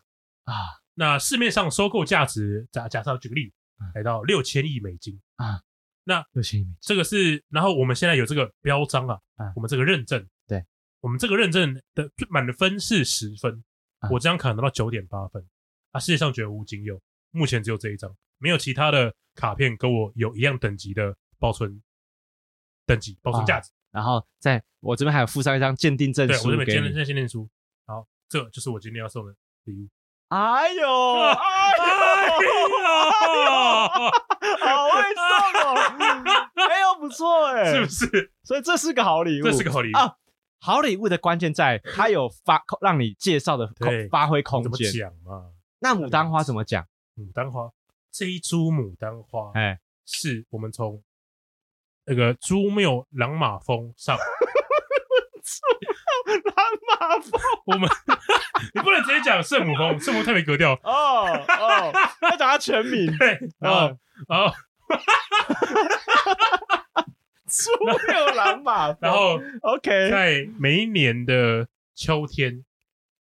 [0.44, 0.54] 啊。
[0.94, 3.52] 那市面上收购价值，假假设举个例，
[3.94, 5.62] 来到六千亿美金啊。
[6.04, 10.64] 那六千亿美金，这个是，然后我们现在有这个标章啊，嗯我们这个认证，对，
[11.00, 13.62] 我们这个认证的满分是十分，
[14.00, 15.46] 嗯我这张卡拿到九点八分
[15.90, 17.00] 啊，世界上绝无仅有，
[17.30, 21.82] 目前只有这一张，没有其他的卡片跟我有一样等级的保存
[22.86, 23.70] 等级保存价值。
[23.92, 26.86] 然后在我这边还有附上一张鉴定证对，我这边书给你。
[26.88, 27.48] 今天先念书，
[27.86, 29.32] 好，这就是我今天要送的
[29.64, 29.88] 礼物。
[30.28, 30.88] 哎呦，
[31.20, 31.72] 哎
[32.40, 32.50] 呦，
[34.58, 35.22] 好会送
[35.62, 35.76] 哦！
[36.56, 38.32] 哎呦，不错哎，是不是？
[38.42, 40.16] 所以这是个好礼物，这是个好礼物啊！
[40.58, 44.90] 好礼物的关键在它有发让你介绍的空对发挥空怎么间。
[44.92, 45.50] 讲嘛？
[45.80, 46.86] 那牡丹花怎么讲？
[47.16, 47.70] 牡丹花
[48.10, 51.02] 这一株牡丹花，哎，是我们从
[52.04, 54.24] 那个朱庙朗玛峰上，蓝
[56.88, 57.88] 马峰我们
[58.74, 60.72] 你不能直接讲圣母峰，圣母太没格调。
[60.82, 61.92] 哦哦，
[62.22, 63.16] 要讲它全名。
[63.16, 63.96] 对，然后
[64.28, 64.52] 然后
[67.46, 67.70] 朱
[68.08, 72.64] 六蓝马蜂，然后 OK，在每一年的秋天，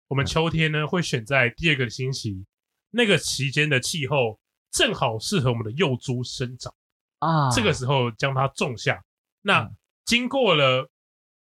[0.07, 2.45] 我们秋天呢会选在第二个星期，
[2.91, 4.39] 那个期间的气候
[4.71, 6.73] 正好适合我们的幼猪生长。
[7.19, 9.01] 啊，这个时候将它种下。
[9.41, 10.89] 那嗯经过了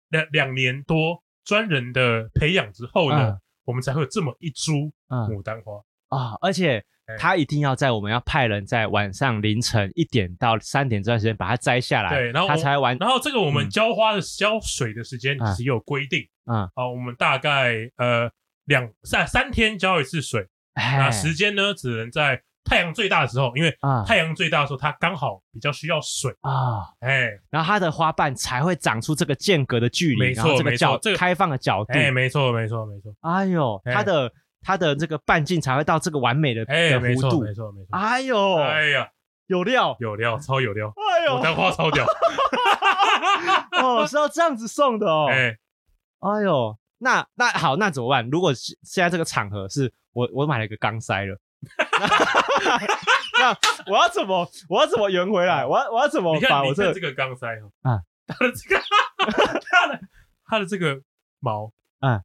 [0.10, 5.74] 两两年多专人的培养之后呢，嗯我们才会有这么一株嗯牡丹花。
[6.07, 12.97] 啊，而且哎它一定要在我们要派人在晚上凌晨一点到三点这段时间把它摘下来，对，然后它才完。
[12.97, 16.28] 然后这个我们嗯浇花的浇水的时间其实有规定。
[16.45, 18.32] 嗯，啊，我们大概呃
[18.66, 26.32] 两三三天浇一次水，那哎时间呢只能在太阳最大的时候，因为啊太阳最大的时候它刚好比较需要水。
[26.41, 31.93] 啊，哎然后它的花瓣才会长出这个间隔的距离，没错然后这个没错这个角开放的角度。
[31.93, 37.53] 哎，没错没错没错，哎呦，哎它的它的这个半径才会到这个完美的哎，的没错没。
[37.53, 37.88] 错没错。
[37.91, 39.09] 哎呦，哎呀，
[39.47, 39.95] 有料！
[39.99, 42.05] 有料，超有料，哎呦，牡丹花超屌。
[43.82, 45.28] 哦，是要这样子送的哦。
[45.32, 45.57] 哎，
[46.20, 48.30] 哎呦，那那好，那怎么办？
[48.30, 51.38] 如果是现在这个场合是我我买了一个钢塞了，
[53.39, 53.57] 那
[53.91, 55.66] 我要怎么我要怎么圆回来？
[55.66, 58.82] 我要我要怎么你看，这你看这个钢塞哦，啊，它的这个，
[59.70, 59.99] 它的
[60.45, 61.01] 它的这个
[61.39, 62.22] 毛，啊，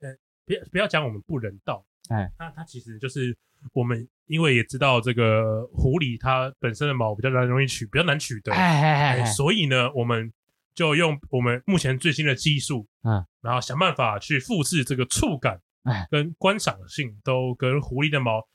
[0.00, 0.14] 呃，
[0.46, 3.36] 不要不要讲我们不人道，哎，那它其实就是
[3.72, 10.32] 我们，因为也知道这个狐狸它本身的毛比较难容易取，比较难取得，哎哎哎哎，哎，所以呢，我们
[10.74, 18.46] 就用我们目前最新的技术，嗯，然后想办法去复制这个触感，哎，跟观赏性都跟狐狸的毛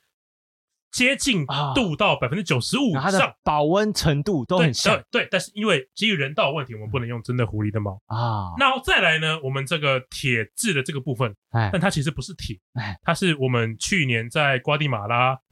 [0.93, 3.35] 接近啊度到百分之九十五它上的。
[3.43, 7.93] 保温程度都很像对，对但是因为基于人道问题，我们不能用真的狐狸的毛。
[8.05, 8.53] 啊。
[8.59, 15.35] 然后再来呢，我们这个铁质的这个部分，哎但它其实不是铁哎，它是我们去年在瓜地马拉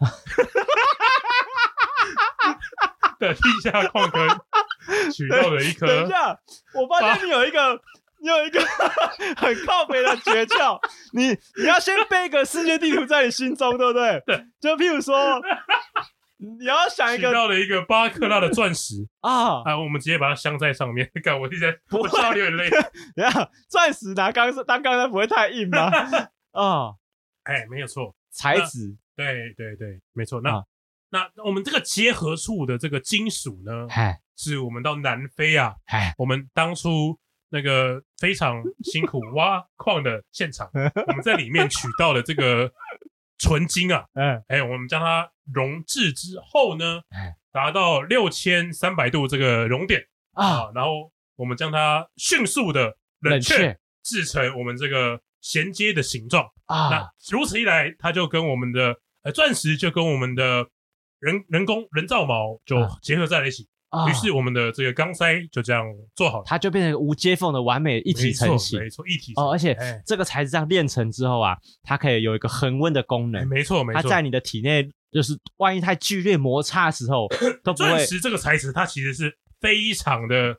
[3.20, 4.28] 的地下矿坑
[5.12, 5.86] 取到的一颗。
[5.90, 6.38] 等一下，
[6.74, 7.80] 我发现你有一个，
[8.22, 8.62] 你有一个
[9.36, 10.80] 很靠北的诀窍，
[11.14, 11.30] 你
[11.62, 14.22] 你要先背个世界地图在你心中，对不对？
[14.28, 14.46] 对。
[14.60, 15.42] 就譬如说，
[16.38, 21.10] 你要想一个取到了一个八克拉的钻石啊，啊，我们直接把它镶在上面。
[21.24, 22.70] 干，我现在不我笑有点累。
[23.16, 25.92] 等一下钻石拿钢当钢丝不会太硬吗？
[26.52, 26.94] 啊，
[27.44, 30.42] 哎，没有错，材质，对对对，没错。
[30.42, 30.64] 那、啊
[31.14, 37.20] 那我们这个结合处的这个金属呢，哎是我们到南非啊，哎我们当初
[37.52, 40.70] 那个非常辛苦挖矿的现场，
[41.08, 42.72] 我们在里面取到了这个
[43.38, 56.90] 纯金啊，嗯哎，我们将它溶制之后呢哎，达到六千三百度这个熔点啊，啊，然后我们将它迅速的冷冷却却，制成我们这个衔接的形状啊。
[56.90, 60.68] 那啊如此一来，它就跟我们的呃钻石就跟我们的
[61.20, 63.68] 人人工人造毛就啊结合在了一起。
[63.92, 65.86] 啊于是我们的这个钢塞就这样
[66.16, 73.48] 做好了，它就变成无接缝的完美一体成型没错，一体成哦，而且哎这个材质这样炼成之后啊，它可以有一个恒温的功哎能。
[73.48, 74.02] 没错没错。
[74.02, 77.28] 它在你的体内，就是万一太剧烈摩擦的时候，
[77.64, 80.58] 都不会钻石这个材质，它其实是非常的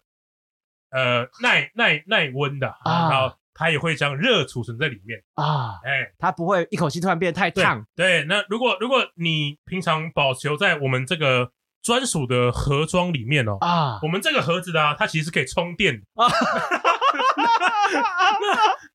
[0.90, 5.22] 呃耐耐耐温的啊它也会将热储存在里面。
[5.34, 11.50] 啊，哎，它不会一口气突然变得太烫对，那如果如果你平常保留在我们这个
[11.82, 16.02] 专属的盒装里面哦，啊我们这个盒子的啊，它其实是可以充电的。
[16.22, 16.30] 啊！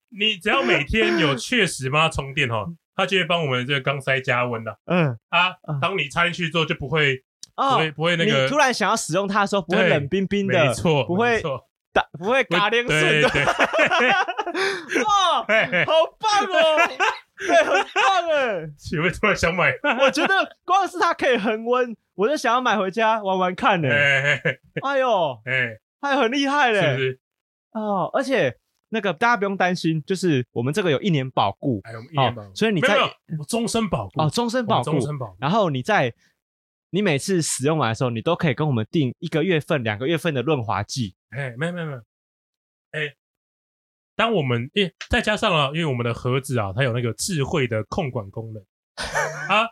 [0.10, 2.66] 你只要每天有确实帮它充电哈，
[2.96, 5.80] 它就会帮我们这个钢塞加温的嗯啊嗯。
[5.80, 7.18] 当你插进去之后，就不会
[7.56, 11.42] 不哦会，不会那个你突然想要使用它的时候，不会冷冰冰的，没错，不会
[11.94, 13.28] 打不会嘎连顺的，
[15.04, 15.46] 哇，
[15.86, 16.78] 好棒哦！
[17.38, 18.70] 对， 很棒哎！
[18.92, 19.74] 有没有突然想买？
[20.02, 23.88] 我觉得光是它可以恒温，我就想要买回家玩玩看呢。
[23.88, 27.20] 哎呦，哎，还很厉害嘞，是不是？
[27.74, 28.58] 哦，而且
[28.90, 32.98] 那个大家不用担心，就是我们这个有一年保固，哎，一年保固，所以你在
[33.48, 35.38] 终身保固哦，终身保固，终身保固。
[35.40, 36.12] 然后你在
[36.90, 41.16] 你每次使用完的时候，你都可以跟我们订一个月份、两个月份的润滑剂。
[41.30, 42.00] 哎，没有没有没有，
[42.92, 43.14] 哎。
[44.16, 48.64] 当我们，诶，再加上了，因为我们的盒子啊，它有那个智慧的控管功能
[49.48, 49.70] 啊。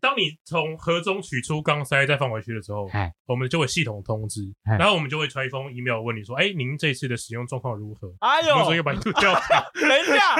[0.00, 2.88] 当你从盒中取出钢塞再放回去的时候，
[3.26, 4.42] 我们就会系统通知，
[4.78, 8.08] 然后我们就会传一封 email 问你说，哎，您这次的使用状况如何？
[8.20, 9.34] 哎呦，我说要把你吐掉。
[9.74, 10.36] 等一下，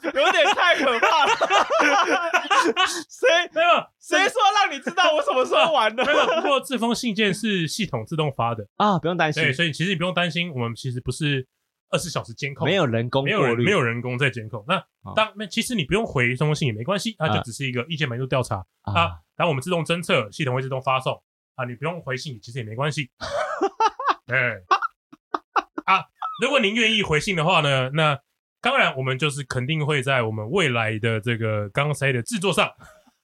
[0.00, 1.32] 这个有点太可怕了。
[3.08, 3.68] 谁没有？
[4.00, 6.02] 谁说让你知道我什么时候玩的？
[6.06, 6.40] 没有。
[6.40, 9.42] 不过这封信件是系统自动发的啊，不用担心。
[9.42, 11.46] 对，所以其实你不用担心，我们其实不是。
[11.90, 14.64] 二十四小时监控，没有人工，没有人，没有人工在监控。
[14.66, 14.82] 那
[15.14, 19.20] 当那其实你不用回这封信也没关系，它就只是一个意见满意度调查啊。
[19.36, 21.22] 然后我们自动侦测，系统会自动发送
[21.54, 21.64] 啊。
[21.64, 23.10] 你不用回信，其实也没关系。
[24.26, 24.56] 哎，
[25.84, 26.04] 啊，
[26.42, 28.18] 如果您愿意回信的话呢，那
[28.60, 32.70] 当然我们就是肯定会在我们未来的这个刚才的制作上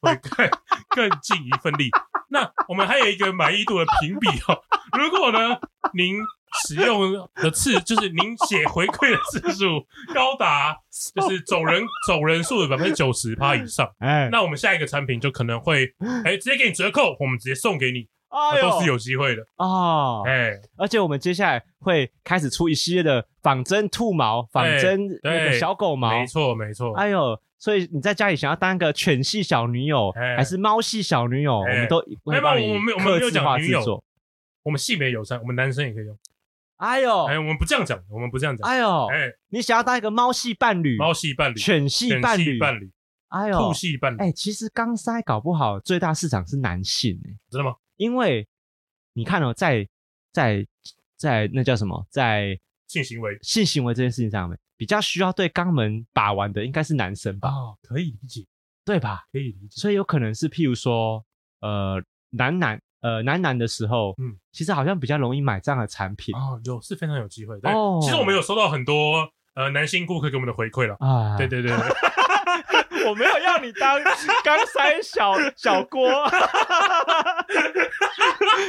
[0.01, 0.51] 会更
[0.91, 1.91] 更尽一份力。
[2.29, 4.63] 那我们还有一个满意度的评比哦。
[4.99, 5.59] 如果呢，
[5.95, 6.17] 您
[6.65, 10.77] 使用的次就是您写回馈的次数高达
[11.15, 15.93] 就是总人总人数的百分之九十趴以上，哎，那我们下一个产品就可能会
[16.25, 19.43] 哎直接给你折扣，我们直接送给你，啊，都是有机会的。
[19.57, 34.03] 哦，哎，而且我们接下来会开始出一系列的仿真兔毛、仿真那个小狗毛，没错没错，哎呦，所以你在家里想要当个犬系小女友还是猫系小女友，我们都会帮你客制化制作，
[34.63, 36.17] 我们性别友善，我们男生也可以用。
[36.77, 38.67] 哎呦，哎，我们不这样讲，我们不这样讲。
[38.67, 42.91] 哎呦，哎，你想要当一个猫系伴侣、猫系伴侣、犬系伴侣、伴侣，
[43.29, 44.17] 哎呦，兔系伴侣。
[44.19, 47.77] 哎，其实刚塞搞不好最大市场是男性，哎，真的吗？
[48.01, 48.49] 因为
[49.13, 49.87] 你看哦，在
[50.33, 50.67] 在
[51.17, 57.51] 在那叫什么，在性行为性行为这件事情上面，比较需要对肛门把玩的应该是男生吧？
[57.51, 58.47] 哦，可以理解，
[58.87, 59.25] 对吧？
[59.31, 61.23] 可以理解，所以有可能是譬如说，
[61.61, 62.81] 呃，男男。
[63.03, 67.59] 呃，男男的时候，嗯，其实好像比较容易买这样的产品哦，有是非常有机会。
[67.61, 71.79] 对，哦、其实我们有收到很多呃男性顾客给我们的回馈了啊，对对对，对，
[73.09, 73.99] 我没有要你当
[74.45, 76.07] 刚塞小小郭，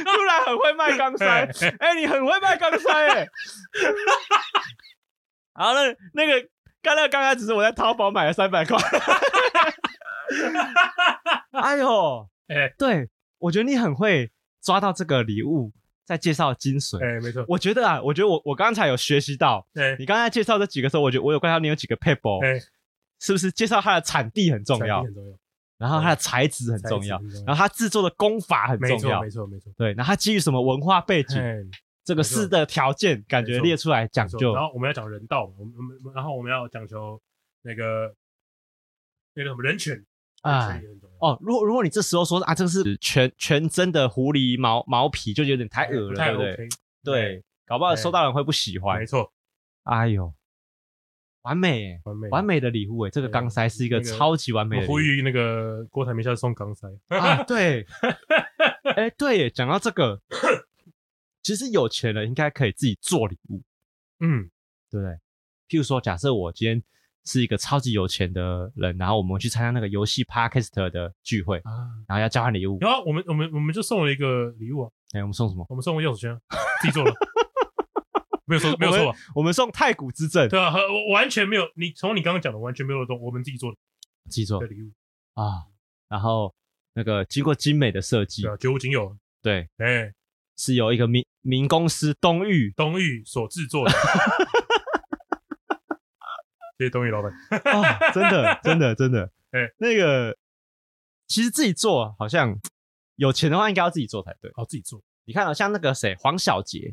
[0.04, 1.26] 突然很会卖钢塞，
[1.80, 3.26] 哎、欸，你很会卖钢塞，哎，
[5.54, 6.48] 好，那那个
[6.82, 8.78] 刚刚刚刚只是我在淘宝买了三百块，
[11.52, 13.08] 哎呦，哎、欸，对。
[13.38, 14.30] 我觉得你很会
[14.62, 15.72] 抓到这个礼物，
[16.06, 16.96] 在介绍精髓。
[17.04, 17.44] 哎，没错。
[17.48, 19.66] 我觉得啊，我觉得我我刚才有学习到。
[19.74, 22.38] 对，你刚才介绍这几个时候，我觉得我有观察你有几个撇步。
[22.44, 22.60] 哎，
[23.18, 25.02] 是不是介绍它的产地很重要？
[25.02, 25.36] 很重要。
[25.82, 27.20] 然后它的材质很重要。
[27.44, 29.20] 然后它制作的工法很重要。
[29.20, 31.38] 没错，没错，对，然后它基于什么文化背景？
[32.04, 34.52] 这个四的条件感觉列出来讲究。
[34.54, 37.20] 然后我们要讲人道，我们我们然后我们要讲求
[37.62, 38.12] 那个
[39.34, 40.04] 那个什么人权。
[40.40, 40.76] 啊
[41.20, 46.68] 哦，如果如果你这时候说啊，这个是全全真的狐狸毛毛皮，就有点太恶了，对不对？
[47.04, 48.98] 对，搞不好收到人会不喜欢。
[48.98, 49.32] 没错，
[49.84, 50.34] 哎呦，
[51.42, 54.86] 完美，完美，完美的礼物哎，这个钢塞是一个超级完美的。
[54.86, 57.86] 呼吁那个郭台铭下次送钢塞啊，对，
[58.96, 60.20] 哎对，讲到这个，
[61.42, 63.62] 其实有钱人应该可以自己做礼物，
[64.20, 64.50] 嗯，
[64.90, 65.12] 对不对？
[65.68, 66.82] 譬如说，假设我今天。
[67.24, 72.78] 是一个超级有钱的人，然后我们去参加那个游戏 Podcast 的聚会，啊、然后要交换礼物。
[72.80, 74.90] 然后我们我们我们就送了一个礼物啊！
[75.14, 75.64] 哎、欸，我们送什么？
[75.68, 76.36] 我们送个钥匙圈，
[76.80, 77.12] 自己做的，
[78.44, 79.14] 没有错，没有错。
[79.34, 80.72] 我们送太古之证，对啊，
[81.12, 81.68] 完全没有。
[81.76, 83.78] 你从你刚刚讲的完全没有动，我们自己做的，
[84.28, 84.90] 自己做的礼物
[85.34, 85.66] 啊。
[86.08, 86.54] 然后
[86.94, 89.16] 那个经过精美的设计，对啊，绝无仅有。
[89.40, 90.12] 对，哎、欸，
[90.56, 93.94] 是由一个民民公司东玉东玉所制作的。
[96.78, 100.36] 谢谢东宇老板、哦，真的，真的，真的， 哎、欸，那个
[101.28, 102.58] 其实自己做好像
[103.16, 104.50] 有钱的话，应该要自己做才对。
[104.56, 106.92] 哦，自己做，你看啊，像那个谁，黄小杰，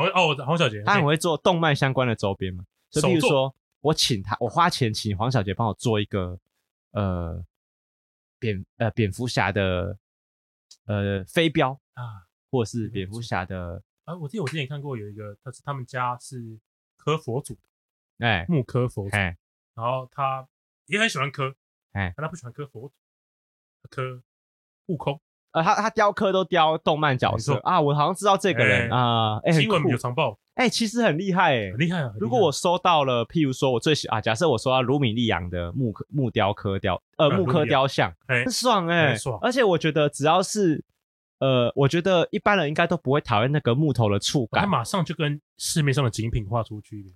[0.00, 2.64] 黄哦，黄小杰，他很会做动漫相关的周边嘛。
[2.90, 6.38] 就比如说，我请他，我花钱请黄小杰帮我做一个
[6.92, 7.44] 呃
[8.38, 9.98] 蝙呃蝙蝠侠的
[10.86, 16.58] 呃飞镖啊，或者是蝙蝠侠的啊，我记得我之前看过有一个，他是他们家是
[16.96, 17.56] 科佛祖。
[18.18, 19.36] 哎，木科佛祖，然
[19.76, 20.46] 后他
[20.86, 21.54] 也很喜欢科，
[21.92, 22.94] 哎，但他不喜欢科佛祖，
[23.82, 24.22] 他刻
[24.86, 25.20] 悟空，
[25.52, 32.12] 呃，他他雕刻都雕动漫角色啊，我好像知道这个人啊，哎，新闻有常报，哎，其实很厉害，哎，很厉害啊。
[32.20, 39.38] 如果我收到了，譬如说我最喜啊，假设我收到卢米利昂的木刻木雕刻雕，呃，木刻雕像，很爽哎，爽。
[39.42, 40.84] 而且我觉得只要是，
[41.40, 47.12] 呃，我觉得一般人应该都不会讨厌那个木头的触感，它马上就跟市面上的精品画出区别。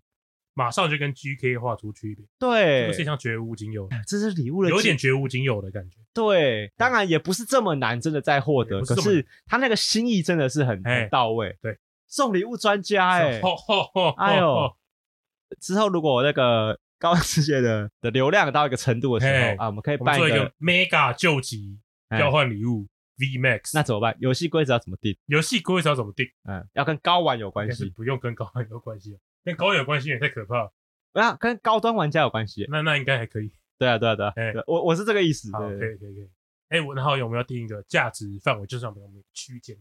[0.55, 5.99] 马上就跟 GK 画出区别，对，这个像绝无仅有，这是礼物的，有点绝无仅有的感觉。
[6.15, 11.57] 对，当然也不是这么难，真的在获得，可是他那个心意真的是很很到位。
[11.61, 11.77] 对，
[12.07, 13.41] 送礼物专家，哎，
[14.17, 14.77] 哎呦，
[15.61, 21.81] 之后如果那个 高玩世界的的流量到一个程度的时候啊，我们可以办一个 Mega 救急
[22.17, 22.87] 交换礼物
[23.19, 24.17] V Max，那怎么办？
[24.21, 25.17] 游戏规则要怎么定？
[25.27, 26.27] 游戏规则要怎么定？
[26.45, 29.19] 嗯，要跟高玩有关系，不用跟高玩有关系。
[29.45, 30.73] 跟高有关系也太可怕了，
[31.13, 33.53] 不要跟高端玩家有关系，那那应该还可以。
[33.77, 35.53] 对啊，对啊，对啊，哎，我我是这个意思。
[35.53, 36.31] 好，可以，可以，可以。
[36.69, 38.67] 哎，我然后有没有定一个价值范围？
[38.67, 39.77] 就是我们有没有区间？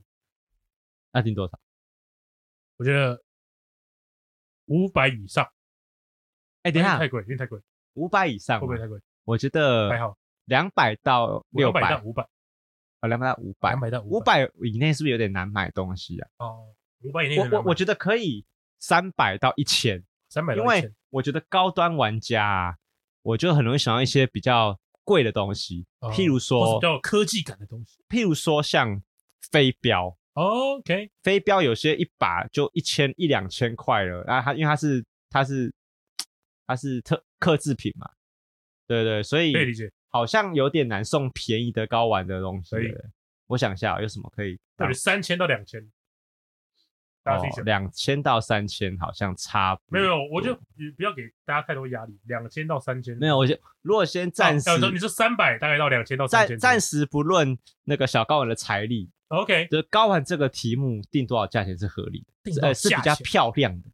[1.11, 1.57] 那定多少？
[2.77, 3.23] 我觉得
[4.65, 5.47] 五百以上。
[6.63, 7.59] 哎，等一下，太贵，因为太贵。
[7.93, 8.99] 五百以上会不会太贵？
[9.23, 12.27] 我觉得还好，两百到六百到五百，
[12.99, 16.27] 啊，两百到五百，两百到五百以内是不是有点难买东西啊？
[16.39, 16.65] 哦，
[17.01, 18.45] 五百以内，我我我觉得可以。
[18.83, 22.75] 三百到一千，三百，因为我觉得高端玩家啊，
[23.21, 29.01] 我就很容易想到一些比较贵的东西，譬如说比较科技感的东西，譬如说像
[29.51, 35.73] 飞镖，OK，飞镖有些一把就一千一两千块了，然后它因为它是它是
[36.67, 38.09] 它是特刻制品嘛，
[38.85, 42.69] 对对，所以可以理解，好像有点难送便宜的高玩的东西。
[42.69, 42.93] 所以。
[43.47, 45.79] 我想一下有什么可以，或者三千到两千。
[47.25, 49.81] 哦，两千到三千好像差不。
[49.87, 50.53] 没有没有，我就
[50.97, 52.19] 不要给大家太多压力。
[52.25, 63.89] 两千到三千，没有，我就如果先暂时，你说三百大概到两千到三千，暂暂时不论那个小高玩的财力，OK，就高玩这个题目定多少价钱是合理的，定呃是比较漂亮的。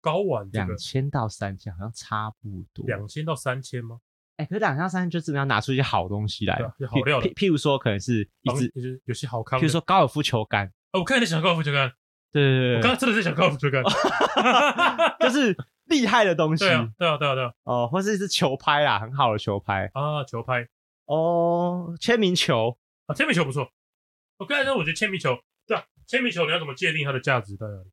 [0.00, 3.98] 高玩两千到三千好像差不多，两千到三千吗？
[4.36, 6.54] 哎，可是两千到三千就真的要拿出一些好东西来，
[6.88, 10.72] 好料，譬譬如说可能是一支，就是有些好看，譬如说高尔夫球杆。
[10.92, 11.92] 我看你在想高尔夫球杆，
[12.32, 13.82] 对对对，我刚刚真的在想高尔夫球杆，
[15.20, 19.90] 就是厉害的东西，对啊对啊对啊对啊，哦，或是一支球拍啦，很好的球拍。
[19.92, 20.66] 啊，球拍，
[21.04, 23.70] 哦，签名球啊，签名球不错，
[24.38, 27.90] 我刚才说我觉得签名球，对啊，签名球你要怎么界定它的价值在哪里？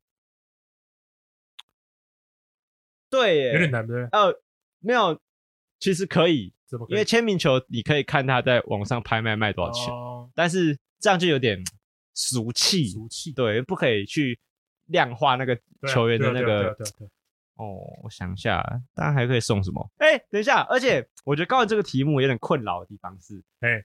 [3.10, 4.40] 对，有点难对，呃，
[4.80, 5.20] 没有，
[5.78, 6.54] 其实可以，
[6.88, 9.92] 因为签名球你可以看它在网上拍卖卖多少钱，
[10.34, 11.62] 但是这样就有点。
[12.14, 14.38] 俗气，俗气，对，不可以去
[14.86, 15.58] 量化那个
[15.88, 16.76] 球员的那个。
[17.56, 18.60] 哦，我想一下，
[18.94, 19.88] 当然还可以送什么？
[19.98, 23.84] 哎，等一下，而且我觉得刚才这个题目有点困扰的地方是，哎，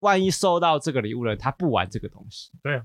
[0.00, 2.50] 万一收到这个礼物了，他不玩这个东西。
[2.60, 2.84] 对啊。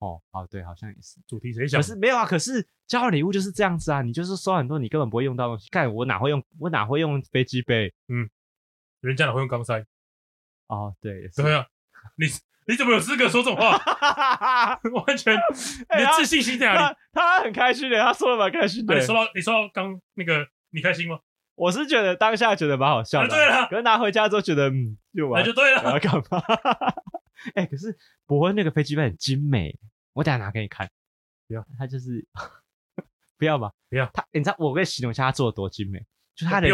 [0.00, 1.20] 哦，哦，对，好像也是。
[1.24, 1.80] 主题谁想？
[1.80, 5.68] 可是没有啊，可是交换礼物就是这样子啊，你就是收很多你根本不会用到东西。
[5.70, 7.94] 看我哪会用，我哪会用飞机杯？
[8.08, 8.28] 嗯，
[9.00, 9.86] 人家哪会用钢塞？
[10.66, 11.64] 哦，对，对啊，
[12.16, 12.26] 你。
[12.68, 13.78] 你怎么有资格说这种话？
[15.06, 16.96] 完全，你的自信心在哪里？
[17.12, 18.94] 他很开心的，他说的蛮开心的。
[18.98, 21.18] 你说到你说到刚那个，你开心吗？
[21.54, 23.28] 我是觉得当下觉得蛮好笑的。
[23.28, 25.82] 对了，可是拿回家之后觉得，嗯，就完就对了。
[25.84, 26.42] 我要干嘛？
[27.54, 27.96] 哎，可是
[28.26, 29.74] 伯恩那个飞机杯很精美，
[30.12, 30.88] 我等下拿给你看。
[31.48, 32.26] 不要，他就是
[33.38, 33.70] 不要吧？
[33.88, 34.04] 不要。
[34.12, 36.04] 他，你知道我跟你形容一下他做的多精美，
[36.34, 36.68] 就他的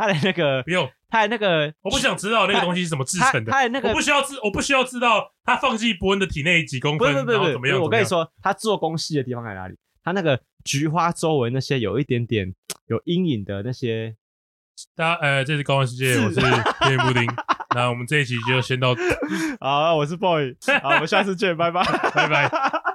[0.00, 0.88] 他的那个不用。
[1.10, 3.50] 他的那个，我不想知道那个东西是怎么制成的。
[3.50, 7.52] 他的那个，我不需要知，我不需要知道他放进伯恩的体内几公分，然后怎么样？
[7.52, 7.80] 怎么样？
[7.80, 9.76] 我跟你说，他做工细的地方在哪里？
[10.04, 12.54] 他那个菊花周围那些有一点点
[12.86, 14.14] 有阴影的那些。
[14.96, 17.26] 大家，呃，这是高玩世界，我是天 布丁。
[17.74, 18.94] 那我们这一集就先到。
[19.60, 20.54] 好，我是 boy。
[20.80, 21.82] 好，我们下次见，拜拜，
[22.14, 22.89] 拜拜。